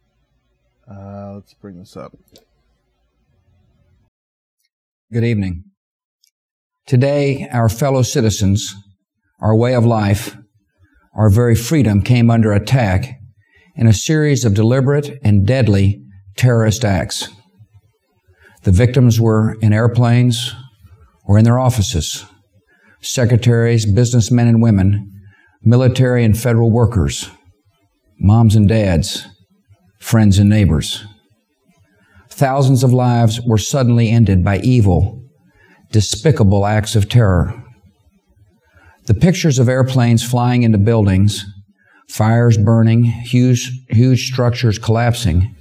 [0.90, 2.16] Uh, let's bring this up.
[5.12, 5.64] Good evening.
[6.86, 8.74] Today, our fellow citizens,
[9.40, 10.36] our way of life,
[11.14, 13.20] our very freedom came under attack
[13.76, 16.00] in a series of deliberate and deadly
[16.36, 17.28] terrorist acts.
[18.62, 20.54] The victims were in airplanes
[21.26, 22.24] or in their offices,
[23.00, 25.10] secretaries, businessmen and women,
[25.62, 27.30] military and federal workers,
[28.18, 29.26] moms and dads,
[30.00, 31.04] friends and neighbors.
[32.30, 35.22] thousands of lives were suddenly ended by evil,
[35.92, 37.62] despicable acts of terror.
[39.06, 41.44] The pictures of airplanes flying into buildings,
[42.08, 45.54] fires burning, huge, huge structures collapsing,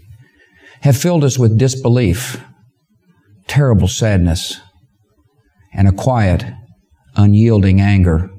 [0.81, 2.43] have filled us with disbelief,
[3.47, 4.59] terrible sadness,
[5.73, 6.45] and a quiet,
[7.15, 8.29] unyielding anger.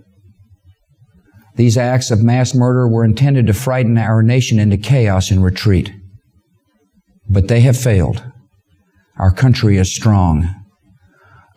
[1.57, 5.93] These acts of mass murder were intended to frighten our nation into chaos and retreat.
[7.29, 8.25] But they have failed.
[9.17, 10.53] Our country is strong.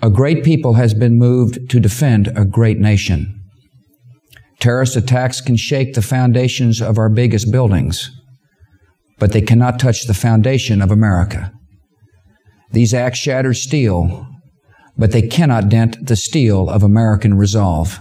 [0.02, 3.37] A great people has been moved to defend a great nation.
[4.60, 8.10] Terrorist attacks can shake the foundations of our biggest buildings,
[9.20, 11.52] but they cannot touch the foundation of America.
[12.72, 14.28] These acts shatter steel,
[14.98, 18.00] but they cannot dent the steel of American resolve.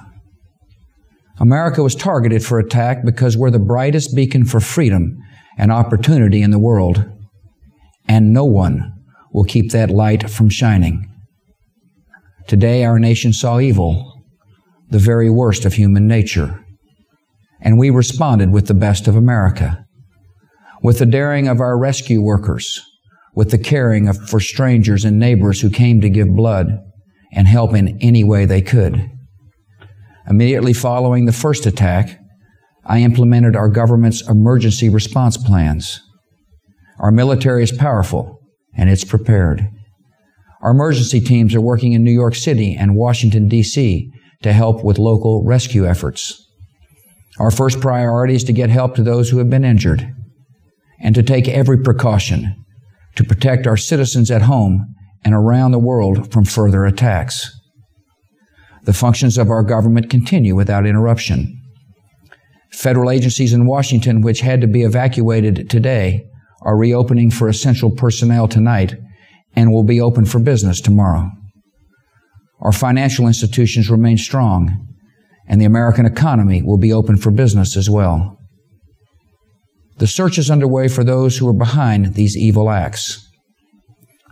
[1.38, 5.18] America was targeted for attack because we're the brightest beacon for freedom
[5.58, 7.04] and opportunity in the world,
[8.08, 8.92] and no one
[9.32, 11.12] will keep that light from shining.
[12.46, 14.15] Today, our nation saw evil,
[14.88, 16.64] the very worst of human nature,
[17.60, 19.84] and we responded with the best of America,
[20.82, 22.80] with the daring of our rescue workers,
[23.34, 26.78] with the caring of, for strangers and neighbors who came to give blood
[27.32, 29.10] and help in any way they could.
[30.28, 32.18] Immediately following the first attack,
[32.84, 36.00] I implemented our government's emergency response plans.
[36.98, 38.40] Our military is powerful
[38.76, 39.68] and it's prepared.
[40.62, 44.10] Our emergency teams are working in New York City and Washington, D.C.
[44.46, 46.40] to help with local rescue efforts.
[47.40, 50.08] Our first priority is to get help to those who have been injured
[51.02, 52.54] and to take every precaution
[53.16, 54.94] to protect our citizens at home
[55.24, 57.50] and around the world from further attacks.
[58.84, 61.60] The functions of our government continue without interruption.
[62.70, 66.24] Federal agencies in Washington, which had to be evacuated today,
[66.62, 68.94] are reopening for essential personnel tonight
[69.56, 71.32] and will be open for business tomorrow.
[72.60, 74.86] Our financial institutions remain strong,
[75.46, 78.38] and the American economy will be open for business as well.
[79.98, 83.22] The search is underway for those who are behind these evil acts.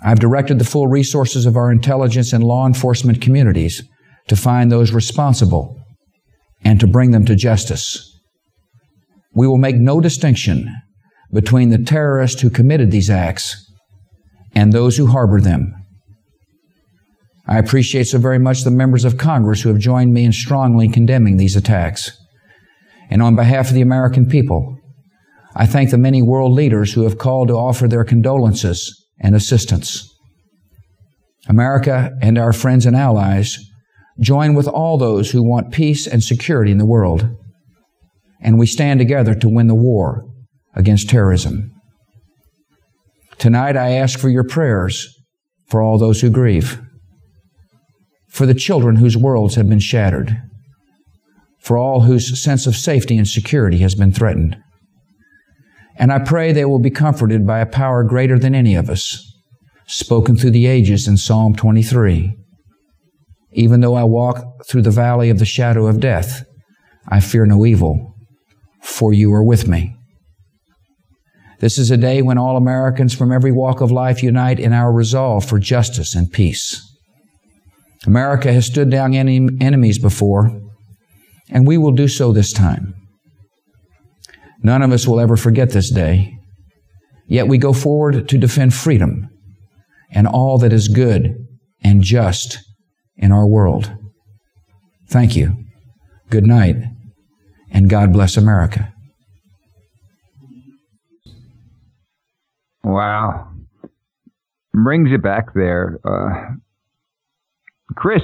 [0.03, 3.83] I've directed the full resources of our intelligence and law enforcement communities
[4.29, 5.81] to find those responsible
[6.63, 8.11] and to bring them to justice.
[9.35, 10.69] We will make no distinction
[11.33, 13.71] between the terrorists who committed these acts
[14.55, 15.75] and those who harbor them.
[17.47, 20.89] I appreciate so very much the members of Congress who have joined me in strongly
[20.89, 22.11] condemning these attacks.
[23.11, 24.79] And on behalf of the American people,
[25.55, 30.11] I thank the many world leaders who have called to offer their condolences and assistance.
[31.49, 33.59] America and our friends and allies
[34.21, 37.29] join with all those who want peace and security in the world.
[38.41, 40.25] And we stand together to win the war
[40.75, 41.71] against terrorism.
[43.39, 45.09] Tonight I ask for your prayers
[45.69, 46.81] for all those who grieve,
[48.35, 50.37] for the children whose worlds have been shattered,
[51.61, 54.57] for all whose sense of safety and security has been threatened.
[55.97, 59.25] And I pray they will be comforted by a power greater than any of us,
[59.87, 62.35] spoken through the ages in Psalm 23.
[63.53, 66.45] Even though I walk through the valley of the shadow of death,
[67.09, 68.17] I fear no evil,
[68.83, 69.95] for you are with me.
[71.61, 74.93] This is a day when all Americans from every walk of life unite in our
[74.93, 76.91] resolve for justice and peace.
[78.07, 80.61] America has stood down enemies before,
[81.51, 82.95] and we will do so this time.
[84.63, 86.39] None of us will ever forget this day,
[87.27, 89.29] yet we go forward to defend freedom
[90.11, 91.35] and all that is good
[91.83, 92.59] and just
[93.17, 93.93] in our world.
[95.09, 95.57] Thank you.
[96.31, 96.77] Good night,
[97.71, 98.93] and God bless America.
[102.83, 103.51] Wow.
[104.73, 105.99] Brings you back there.
[106.05, 106.57] Uh,
[107.97, 108.23] Chris,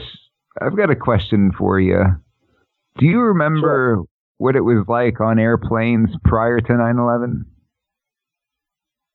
[0.61, 2.03] I've got a question for you.
[2.99, 4.05] Do you remember sure.
[4.39, 7.45] what it was like on airplanes prior to 9 11?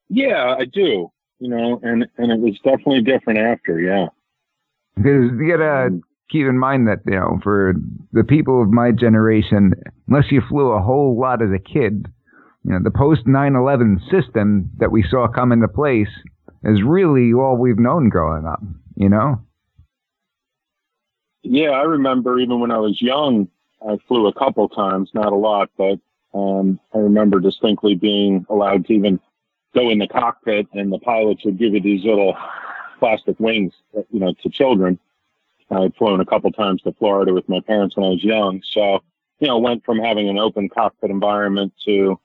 [0.09, 1.11] Yeah, I do.
[1.39, 4.07] You know, and, and it was definitely different after, yeah.
[4.95, 6.01] Because you gotta mm.
[6.31, 7.73] keep in mind that, you know, for
[8.13, 9.73] the people of my generation,
[10.07, 12.07] unless you flew a whole lot as a kid,
[12.63, 16.07] you know, the post 9/11 system that we saw come into place
[16.63, 18.61] is really all we've known growing up.
[18.95, 19.41] You know.
[21.45, 23.47] Yeah, I remember even when I was young,
[23.87, 25.99] I flew a couple times, not a lot, but
[26.33, 29.19] um, I remember distinctly being allowed to even
[29.73, 32.35] go in the cockpit, and the pilots would give you these little
[32.99, 34.97] plastic wings, you know, to children.
[35.69, 38.61] I had flown a couple times to Florida with my parents when I was young,
[38.63, 39.01] so
[39.39, 42.19] you know, went from having an open cockpit environment to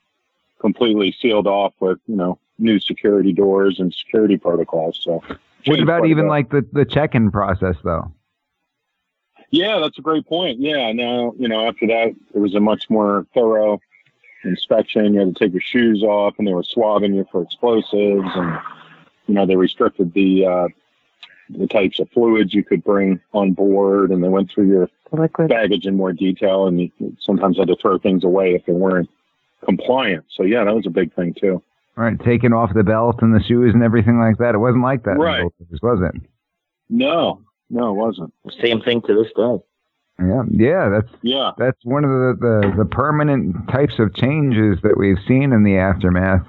[0.60, 5.00] completely sealed off with, you know, new security doors and security protocols.
[5.02, 5.22] So,
[5.66, 8.12] What about even like the, the check-in process though?
[9.50, 10.60] Yeah, that's a great point.
[10.60, 13.80] Yeah, now you know after that it was a much more thorough
[14.44, 15.14] inspection.
[15.14, 18.58] You had to take your shoes off, and they were swabbing you for explosives, and
[19.26, 20.68] you know they restricted the uh,
[21.50, 25.48] the types of fluids you could bring on board, and they went through your liquid.
[25.48, 29.10] baggage in more detail, and you sometimes had to throw things away if they weren't
[29.64, 30.24] compliant.
[30.30, 31.62] So yeah, that was a big thing too.
[31.96, 34.54] Right, taking off the belt and the shoes and everything like that.
[34.54, 35.42] It wasn't like that, Right.
[35.70, 36.22] those was it?
[36.88, 38.34] No, no, it wasn't.
[38.62, 39.64] Same thing to this day.
[40.18, 40.88] Yeah, yeah.
[40.90, 45.52] That's Yeah, that's one of the, the the permanent types of changes that we've seen
[45.52, 46.46] in the aftermath.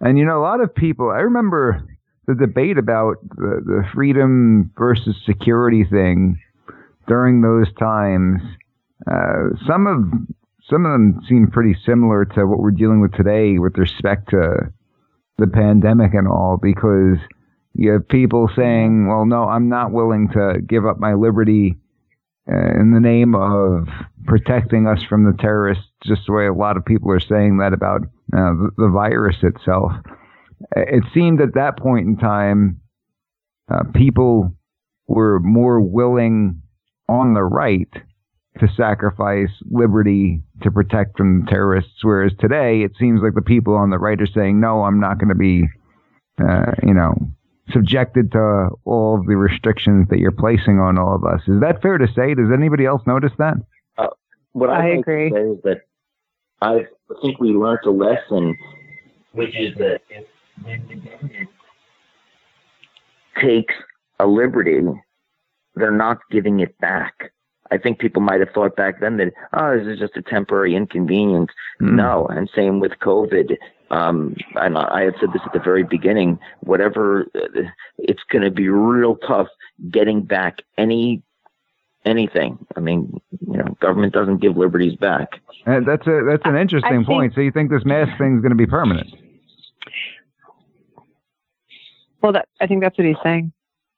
[0.00, 1.10] And you know, a lot of people.
[1.10, 1.86] I remember
[2.26, 6.40] the debate about the, the freedom versus security thing
[7.06, 8.40] during those times.
[9.06, 10.02] Uh, some of
[10.68, 14.72] some of them seem pretty similar to what we're dealing with today with respect to
[15.38, 17.18] the pandemic and all, because
[17.74, 21.76] you have people saying, "Well, no, I'm not willing to give up my liberty."
[22.50, 23.88] uh, in the name of
[24.26, 27.72] protecting us from the terrorists, just the way a lot of people are saying that
[27.72, 29.92] about uh, the, the virus itself.
[30.76, 32.80] It seemed at that point in time,
[33.72, 34.54] uh, people
[35.06, 36.60] were more willing
[37.08, 37.88] on the right
[38.60, 43.90] to sacrifice liberty to protect from terrorists, whereas today it seems like the people on
[43.90, 45.64] the right are saying, no, I'm not going to be,
[46.38, 47.14] uh, you know,
[47.70, 51.40] subjected to all of the restrictions that you're placing on all of us.
[51.48, 52.34] Is that fair to say?
[52.34, 53.54] Does anybody else notice that?
[53.96, 54.08] Uh,
[54.52, 55.30] what I I, like agree.
[55.30, 55.80] to say is that
[56.60, 56.86] I
[57.22, 58.56] think we learned a lesson,
[59.32, 60.26] which is that if
[60.88, 61.48] the government
[63.40, 63.74] takes
[64.20, 64.80] a liberty,
[65.74, 67.32] they're not giving it back.
[67.74, 70.76] I think people might have thought back then that, oh, this is just a temporary
[70.76, 71.50] inconvenience.
[71.82, 71.96] Mm.
[71.96, 73.56] No, and same with COVID.
[73.90, 76.38] Um, and I I had said this at the very beginning.
[76.60, 77.62] Whatever, uh,
[77.98, 79.48] it's going to be real tough
[79.90, 81.22] getting back any
[82.04, 82.64] anything.
[82.76, 85.40] I mean, you know, government doesn't give liberties back.
[85.66, 87.34] Uh, that's a that's an interesting think- point.
[87.34, 89.08] So you think this mask thing is going to be permanent?
[92.22, 93.52] Well, that I think that's what he's saying.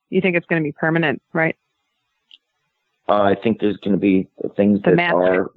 [0.09, 1.57] You think it's going to be permanent, right?
[3.09, 5.15] Uh, I think there's going to be things The that mask.
[5.15, 5.51] are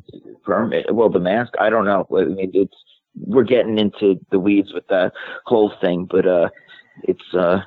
[0.44, 0.94] permanent.
[0.94, 2.08] Well, the mask, I don't know.
[2.16, 2.76] I mean, it's
[3.26, 5.14] we're getting into the weeds with that
[5.46, 6.50] whole thing, but uh,
[7.04, 7.62] it's uh,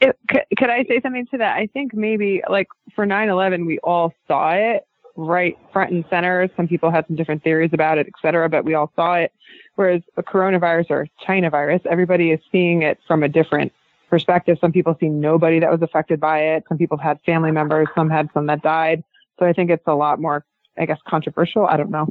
[0.00, 1.56] It, could, could I say something to that?
[1.56, 6.48] I think maybe like for 9/11, we all saw it right front and center.
[6.56, 9.32] Some people had some different theories about it, et cetera, but we all saw it.
[9.76, 13.72] Whereas a coronavirus or China virus, everybody is seeing it from a different
[14.10, 14.58] perspective.
[14.60, 16.64] Some people see nobody that was affected by it.
[16.68, 17.88] Some people had family members.
[17.94, 19.02] Some had some that died.
[19.42, 20.44] So I think it's a lot more,
[20.78, 21.66] I guess, controversial.
[21.66, 22.06] I don't know.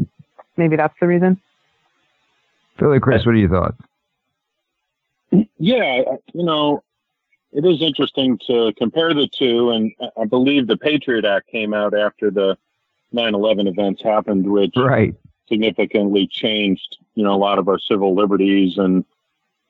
[0.57, 1.39] Maybe that's the reason.
[2.77, 3.77] Philly, Chris, what are your thoughts?
[5.57, 6.01] yeah,
[6.33, 6.83] you know,
[7.53, 11.73] it is interesting to compare the two, and I- I believe the Patriot Act came
[11.73, 12.57] out after the
[13.13, 15.15] 9/11 events happened, which Right.
[15.47, 19.05] significantly changed, you know, a lot of our civil liberties and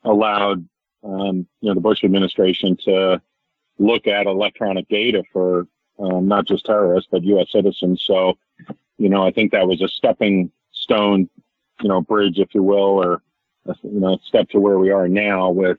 [0.04, 0.68] allowed,
[1.04, 3.22] um, you know, the Bush administration to
[3.78, 5.68] look at electronic data for
[6.02, 7.52] um, not just terrorists but U.S.
[7.52, 8.04] citizens.
[8.06, 8.38] So,
[8.98, 11.30] you know, I think that was a stepping stone,
[11.82, 13.22] you know, bridge, if you will, or
[13.68, 15.78] a, you know, step to where we are now with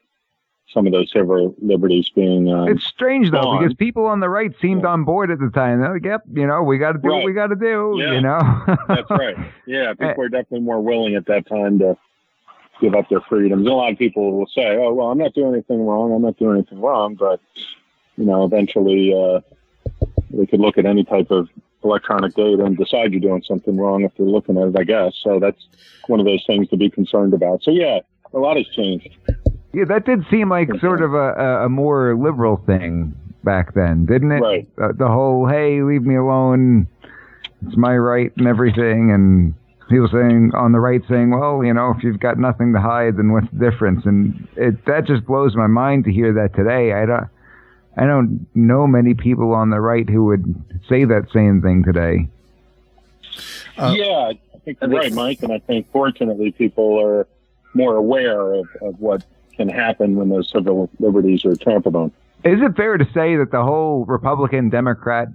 [0.72, 2.50] some of those civil liberties being.
[2.52, 3.62] Um, It's strange though gone.
[3.62, 5.80] because people on the right seemed on board at the time.
[5.80, 8.12] They're like, "Yep, you know, we got to do what we got to do." Yeah.
[8.12, 8.62] You know.
[8.88, 9.36] That's right.
[9.66, 11.96] Yeah, people were definitely more willing at that time to
[12.80, 13.60] give up their freedoms.
[13.60, 16.12] And a lot of people will say, "Oh, well, I'm not doing anything wrong.
[16.12, 17.40] I'm not doing anything wrong," but
[18.16, 19.40] you know, eventually uh,
[20.32, 21.48] they could look at any type of
[21.84, 24.76] electronic data and decide you're doing something wrong if they're looking at it.
[24.78, 25.38] I guess so.
[25.40, 25.66] That's
[26.06, 27.62] one of those things to be concerned about.
[27.62, 28.00] So yeah,
[28.32, 29.08] a lot has changed.
[29.74, 34.32] Yeah, that did seem like sort of a, a, more liberal thing back then, didn't
[34.32, 34.40] it?
[34.40, 34.68] Right.
[34.80, 36.86] Uh, the whole, hey, leave me alone,
[37.66, 39.54] it's my right and everything, and
[39.88, 43.16] people saying on the right saying, well, you know, if you've got nothing to hide,
[43.16, 44.04] then what's the difference?
[44.04, 46.92] And it that just blows my mind to hear that today.
[46.92, 47.28] I don't,
[47.96, 52.28] I don't know many people on the right who would say that same thing today.
[53.76, 55.42] Uh, yeah, I think you're right, Mike.
[55.42, 57.26] And I think fortunately people are
[57.74, 59.24] more aware of, of what
[59.56, 62.12] can happen when those civil liberties are trampled on.
[62.44, 65.28] Is it fair to say that the whole Republican Democrat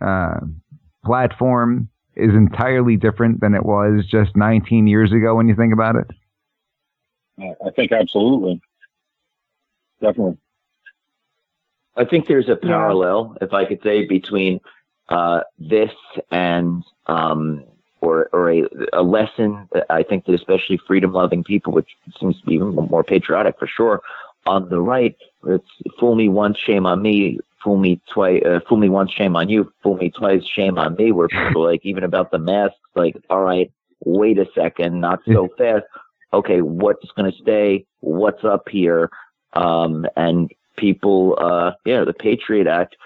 [0.00, 0.40] uh,
[1.04, 5.96] platform is entirely different than it was just 19 years ago when you think about
[5.96, 6.06] it?
[7.38, 8.62] I I think absolutely,
[10.00, 10.38] definitely.
[11.96, 14.60] I think there's a parallel, if I could say, between
[15.08, 15.92] uh, this
[16.30, 17.64] and um,
[18.00, 19.68] or or a, a lesson.
[19.90, 24.02] I think that especially freedom-loving people, which seems to be even more patriotic for sure,
[24.46, 25.16] on the right,
[25.46, 25.68] it's
[25.98, 27.38] fool me once, shame on me.
[27.62, 29.72] Fool me twice, uh, fool me once, shame on you.
[29.82, 31.12] Fool me twice, shame on me.
[31.12, 33.72] Where people like even about the masks, like, all right,
[34.04, 35.84] wait a second, not so fast.
[36.34, 37.86] Okay, what's going to stay?
[38.00, 39.10] What's up here?
[39.54, 42.96] Um, and people, uh, yeah, the Patriot Act,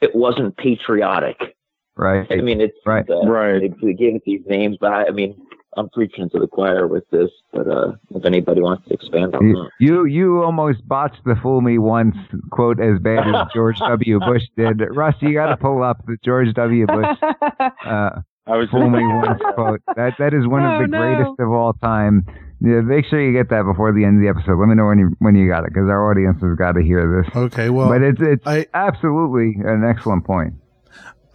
[0.00, 1.56] it wasn't patriotic.
[1.96, 2.26] Right.
[2.30, 3.08] I mean, it's Right.
[3.08, 3.60] uh, Right.
[3.60, 5.36] They, they gave it these names, but I, I mean,
[5.76, 7.30] I'm preaching to the choir with this.
[7.52, 11.36] But uh, if anybody wants to expand on You, that, you you almost botched the
[11.42, 12.16] "fool me once"
[12.50, 14.20] quote as bad as George W.
[14.20, 14.80] Bush did.
[14.94, 16.86] Russ, you got to pull up the George W.
[16.86, 17.16] Bush
[17.86, 18.10] uh,
[18.46, 19.80] I was "fool me once" quote.
[19.96, 20.98] That that is one Oh, of the no.
[20.98, 22.26] greatest of all time.
[22.60, 24.58] Yeah, make sure you get that before the end of the episode.
[24.58, 26.82] Let me know when you when you got it because our audience has got to
[26.82, 27.34] hear this.
[27.36, 30.54] Okay, well, but it's it's I- absolutely an excellent point.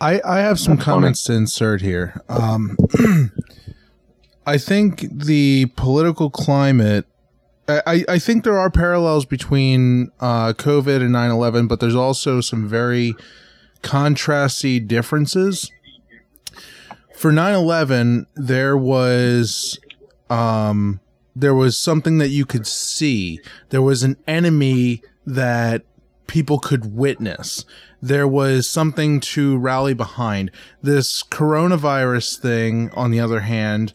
[0.02, 2.22] I, I have some comments to insert here.
[2.30, 2.78] Um,
[4.46, 7.06] I think the political climate.
[7.68, 11.96] I, I- I think there are parallels between uh, COVID and 9 11, but there's
[11.96, 13.14] also some very
[13.84, 15.72] contrasty differences.
[17.20, 19.80] For 9 11, there was.
[20.30, 21.00] Um,
[21.36, 23.40] there was something that you could see.
[23.70, 25.84] There was an enemy that
[26.28, 27.66] people could witness
[28.02, 30.52] there was something to rally behind.
[30.82, 33.94] This coronavirus thing, on the other hand,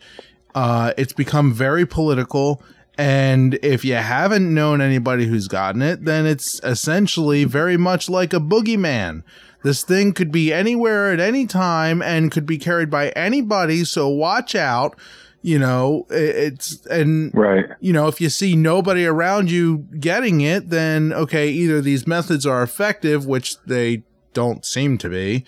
[0.54, 2.62] uh, it's become very political.
[2.96, 8.32] And if you haven't known anybody who's gotten it, then it's essentially very much like
[8.32, 9.22] a boogeyman.
[9.64, 13.84] This thing could be anywhere at any time and could be carried by anybody.
[13.84, 14.96] So watch out.
[15.40, 17.66] You know, it's, and right.
[17.80, 22.46] you know, if you see nobody around you getting it, then okay, either these methods
[22.46, 24.04] are effective, which they
[24.34, 25.46] don't seem to be,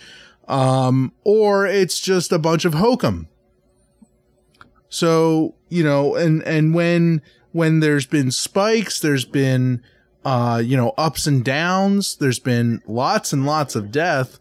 [0.48, 3.28] um, or it's just a bunch of hokum.
[4.88, 7.20] So, you know, and, and when,
[7.52, 9.82] when there's been spikes, there's been,
[10.26, 14.40] uh, you know, ups and downs, there's been lots and lots of death.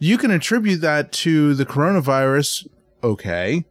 [0.00, 2.66] You can attribute that to the coronavirus.
[3.04, 3.64] Okay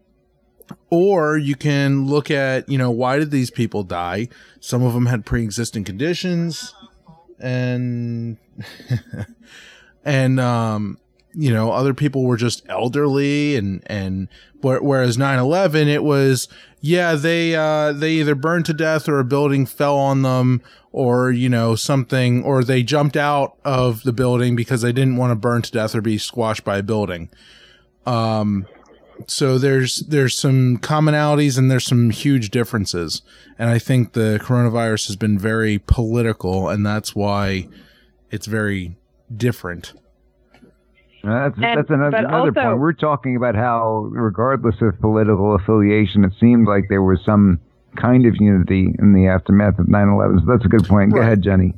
[0.89, 4.27] or you can look at you know why did these people die
[4.61, 6.73] some of them had pre-existing conditions
[7.39, 8.37] and
[10.05, 10.97] and um
[11.33, 14.27] you know other people were just elderly and and
[14.61, 16.47] whereas 9-11 it was
[16.81, 20.61] yeah they uh they either burned to death or a building fell on them
[20.91, 25.31] or you know something or they jumped out of the building because they didn't want
[25.31, 27.29] to burn to death or be squashed by a building.
[28.05, 28.65] Um
[29.27, 33.21] so there's there's some commonalities and there's some huge differences.
[33.59, 37.67] And i think the coronavirus has been very political and that's why
[38.31, 38.95] it's very
[39.35, 39.93] different.
[41.23, 42.79] That's, And- that's another, another also- point.
[42.79, 47.59] We're talking about how, regardless of political affiliation, it seemed like there was some
[47.95, 50.39] kind of unity in the aftermath of 9 11.
[50.39, 51.13] So that's a good point.
[51.13, 51.27] Go Right.
[51.27, 51.73] ahead, Jenny.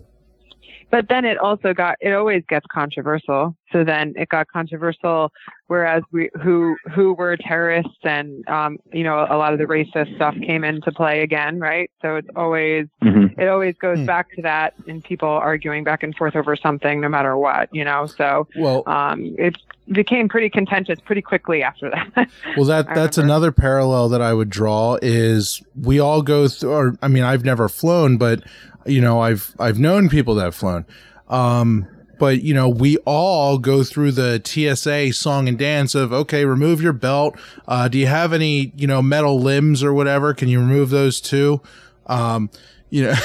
[0.91, 3.55] But then it also got it always gets controversial.
[3.72, 5.32] So then it got controversial
[5.68, 10.16] whereas we who who were terrorists and um you know a lot of the racist
[10.18, 11.89] stuff came into play again, right?
[12.03, 13.34] So it's always Mhm.
[13.39, 14.05] it always goes Hmm.
[14.05, 17.84] back to that and people arguing back and forth over something no matter what, you
[17.84, 18.07] know.
[18.18, 19.55] So well um it
[19.91, 22.29] became pretty contentious pretty quickly after that.
[22.57, 26.71] Well, that that's another parallel that I would draw is we all go through.
[26.71, 28.43] Or I mean, I've never flown, but
[28.86, 30.86] you know, I've I've known people that have flown.
[31.29, 31.88] Um,
[32.19, 36.81] but you know, we all go through the TSA song and dance of okay, remove
[36.81, 37.38] your belt.
[37.67, 40.34] Uh, do you have any you know metal limbs or whatever?
[40.34, 41.61] Can you remove those too?
[42.05, 42.49] Um,
[42.89, 43.15] you know,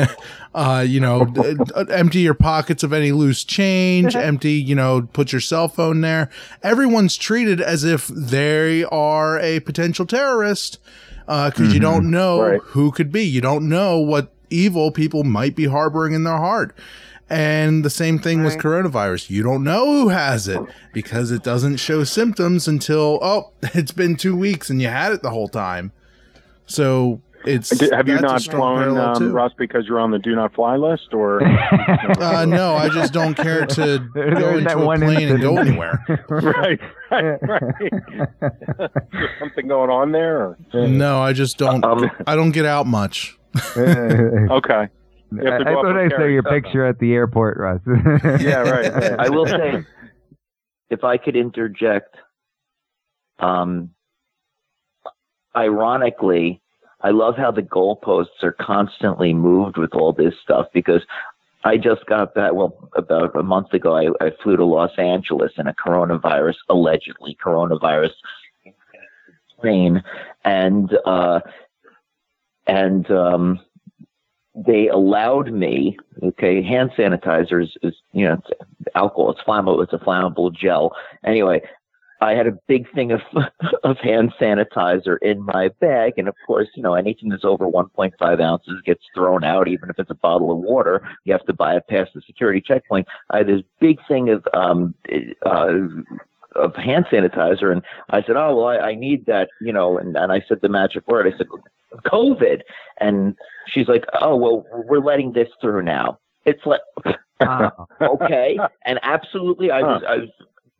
[0.58, 1.20] uh, you know,
[1.90, 6.28] empty your pockets of any loose change, empty, you know, put your cell phone there.
[6.64, 10.78] Everyone's treated as if they are a potential terrorist,
[11.28, 12.60] uh, cause you don't know Right.
[12.62, 13.22] who could be.
[13.22, 16.74] You don't know what evil people might be harboring in their heart.
[17.30, 19.28] And the same thing with coronavirus.
[19.30, 20.60] You don't know who has it
[20.92, 25.22] because it doesn't show symptoms until, oh, it's been two weeks and you had it
[25.22, 25.92] the whole time.
[26.66, 29.30] So it's, Have you not flown, parallel, um, too.
[29.32, 31.42] Russ, because you're on the do not fly list, or
[32.20, 35.40] Uh, no, I just don't care to There- go into that a one plane and
[35.40, 36.04] go anywhere.
[36.28, 36.80] right,
[37.10, 38.90] right, right.
[39.38, 40.56] Something going on there?
[40.72, 40.86] Or?
[40.88, 41.84] No, I just don't.
[41.84, 43.38] Um, I don't get out much.
[43.76, 44.88] Okay.
[45.30, 46.52] You have I to go up thought I saw your stuff.
[46.52, 47.80] picture at the airport, Russ.
[48.40, 49.12] Yeah, right, right.
[49.18, 49.84] I will say,
[50.90, 52.16] if I could interject,
[53.38, 53.90] um,
[55.54, 56.62] ironically,
[57.00, 61.02] I love how the goalposts are constantly moved with all this stuff because
[61.64, 65.52] I just got back, well, about a month ago, I, I flew to Los Angeles
[65.58, 68.12] in a coronavirus, allegedly coronavirus
[69.60, 70.02] plane.
[70.44, 71.40] And, uh,
[72.66, 73.60] and, um,
[74.66, 79.92] they allowed me, okay, hand sanitizer is, is you know, it's alcohol, it's flammable, it's
[79.92, 80.96] a flammable gel.
[81.24, 81.62] Anyway,
[82.20, 83.20] I had a big thing of
[83.84, 88.40] of hand sanitizer in my bag, and of course, you know, anything that's over 1.5
[88.40, 91.02] ounces gets thrown out, even if it's a bottle of water.
[91.24, 93.06] You have to buy it past the security checkpoint.
[93.30, 94.94] I had this big thing of um,
[95.46, 95.72] uh,
[96.56, 100.16] of hand sanitizer, and I said, "Oh well, I, I need that," you know, and,
[100.16, 101.32] and I said the magic word.
[101.32, 101.46] I said,
[102.04, 102.62] "COVID,"
[102.98, 103.36] and
[103.68, 106.80] she's like, "Oh well, we're letting this through now." It's like,
[108.00, 110.28] okay, and absolutely, I was, I was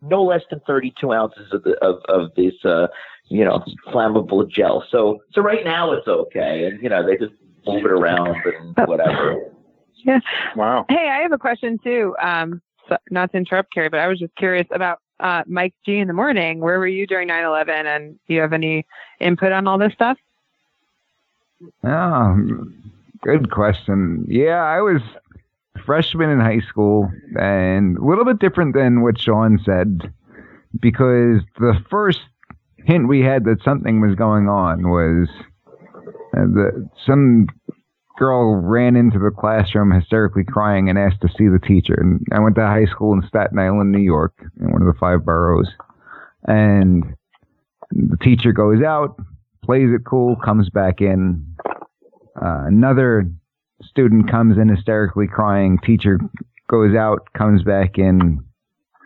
[0.01, 2.87] no less than 32 ounces of the, of, of this, uh,
[3.27, 4.83] you know, flammable gel.
[4.89, 6.65] So, so right now it's okay.
[6.65, 7.33] And, you know, they just
[7.65, 9.51] move it around and whatever.
[10.05, 10.19] Yeah.
[10.55, 10.85] Wow.
[10.89, 12.15] Hey, I have a question too.
[12.21, 15.97] Um, so not to interrupt Carrie, but I was just curious about uh, Mike G
[15.97, 16.59] in the morning.
[16.59, 18.85] Where were you during 9/11, and do you have any
[19.19, 20.17] input on all this stuff?
[21.83, 22.37] Oh,
[23.21, 24.25] good question.
[24.27, 25.01] Yeah, I was
[25.85, 27.09] freshman in high school
[27.39, 30.11] and a little bit different than what Sean said
[30.79, 32.19] because the first
[32.85, 35.27] hint we had that something was going on was
[36.37, 37.47] uh, the some
[38.17, 41.95] girl ran into the classroom hysterically crying and asked to see the teacher.
[41.97, 44.99] And I went to high school in Staten Island, New York, in one of the
[44.99, 45.69] five boroughs.
[46.45, 47.15] And
[47.91, 49.15] the teacher goes out,
[49.63, 51.45] plays it cool, comes back in.
[52.35, 53.29] Uh, another
[53.83, 55.77] student comes in hysterically crying.
[55.83, 56.19] Teacher
[56.69, 58.43] goes out, comes back in,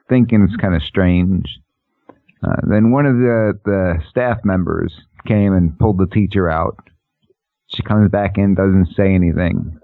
[0.09, 1.59] thinking it's kind of strange.
[2.45, 4.93] Uh, then one of the, the staff members
[5.25, 6.75] came and pulled the teacher out.
[7.67, 9.79] She comes back in, doesn't say anything.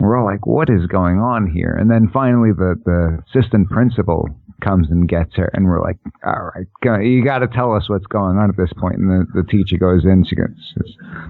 [0.00, 1.76] We're all like, what is going on here?
[1.78, 4.28] And then finally, the, the assistant principal
[4.62, 8.06] comes and gets her, and we're like, all right, you got to tell us what's
[8.06, 8.96] going on at this point.
[8.96, 10.48] And the, the teacher goes in, she goes,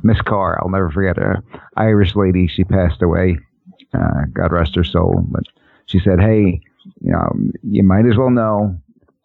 [0.03, 1.43] Miss Carr, I'll never forget her,
[1.77, 3.39] Irish lady, she passed away,
[3.93, 5.25] uh, God rest her soul.
[5.29, 5.45] But
[5.87, 6.61] she said, hey,
[7.01, 8.77] you know, you might as well know,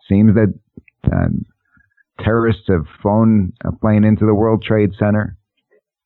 [0.07, 0.53] seems that
[1.05, 1.27] uh,
[2.23, 5.35] terrorists have flown a plane into the World Trade Center.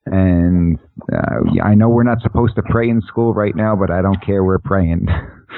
[0.05, 0.79] And
[1.13, 4.23] uh, I know we're not supposed to pray in school right now, but I don't
[4.23, 4.43] care.
[4.43, 5.07] We're praying.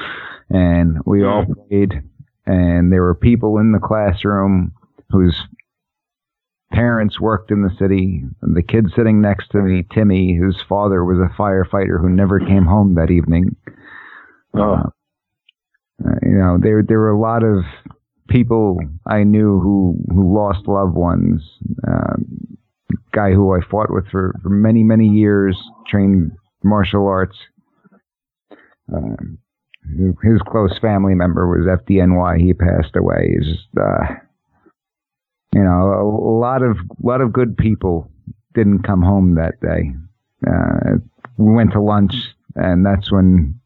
[0.50, 2.02] and we all prayed.
[2.46, 4.72] And there were people in the classroom
[5.10, 5.36] whose
[6.72, 8.22] parents worked in the city.
[8.42, 12.38] And the kid sitting next to me, Timmy, whose father was a firefighter who never
[12.38, 13.56] came home that evening.
[14.54, 14.82] Oh.
[16.04, 17.64] Uh, you know, there there were a lot of
[18.28, 21.42] people I knew who who lost loved ones.
[21.86, 22.58] Um,
[23.12, 26.32] guy who I fought with for, for many many years, trained
[26.62, 27.36] martial arts.
[28.92, 29.38] Um,
[30.22, 32.40] his close family member was FDNY.
[32.40, 33.36] He passed away.
[33.38, 34.14] He's uh,
[35.56, 36.04] you know, a,
[36.38, 38.10] lot of lot of good people
[38.54, 39.90] didn't come home that day.
[40.46, 40.98] Uh,
[41.38, 42.14] we went to lunch,
[42.54, 43.58] and that's when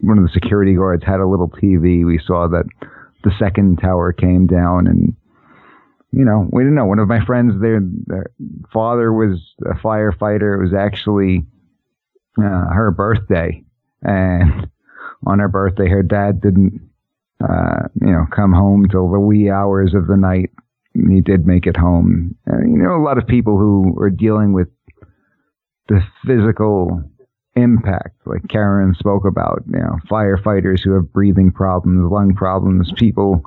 [0.00, 2.06] one of the security guards had a little TV.
[2.06, 2.64] We saw that
[3.24, 5.14] the second tower came down, and
[6.12, 6.86] you know, we didn't know.
[6.86, 8.30] One of my friends, their, their
[8.72, 10.58] father was a firefighter.
[10.58, 11.44] It was actually
[12.38, 13.62] uh, her birthday,
[14.02, 14.70] and
[15.26, 16.80] on her birthday, her dad didn't,
[17.42, 20.50] uh, you know, come home till the wee hours of the night.
[20.94, 22.36] He did make it home.
[22.50, 24.68] Uh, you know, a lot of people who are dealing with
[25.88, 27.02] the physical
[27.56, 33.42] impact, like Karen spoke about, you know, firefighters who have breathing problems, lung problems, people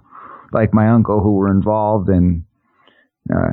[0.51, 2.45] like my uncle who were involved in,
[3.33, 3.51] uh,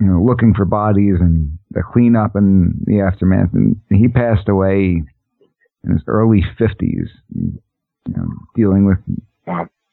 [0.00, 3.52] you know, looking for bodies and the cleanup and the aftermath.
[3.52, 5.02] And he passed away
[5.84, 7.60] in his early 50s, you
[8.08, 8.98] know, dealing with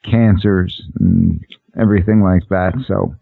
[0.04, 1.44] cancers and
[1.80, 2.74] everything like that.
[2.88, 3.16] So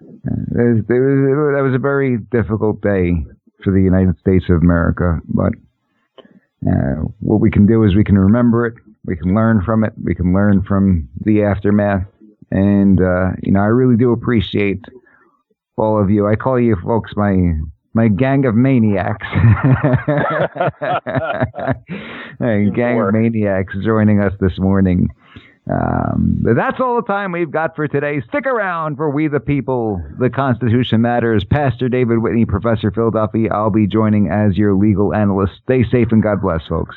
[0.00, 3.24] uh, it that was a very difficult day
[3.62, 5.20] for the United States of America.
[5.28, 5.52] But
[6.66, 8.74] uh, what we can do is we can remember it,
[9.04, 12.06] we can learn from it, we can learn from the aftermath.
[12.50, 14.84] And, uh, you know, I really do appreciate
[15.76, 16.28] all of you.
[16.28, 17.54] I call you folks my
[17.94, 19.26] my gang of maniacs.
[22.40, 25.08] a gang of maniacs joining us this morning.
[25.70, 28.20] Um, that's all the time we've got for today.
[28.28, 31.44] Stick around for We the People, The Constitution Matters.
[31.44, 33.48] Pastor David Whitney, Professor Phil Duffy.
[33.48, 35.52] I'll be joining as your legal analyst.
[35.62, 36.96] Stay safe and God bless, folks.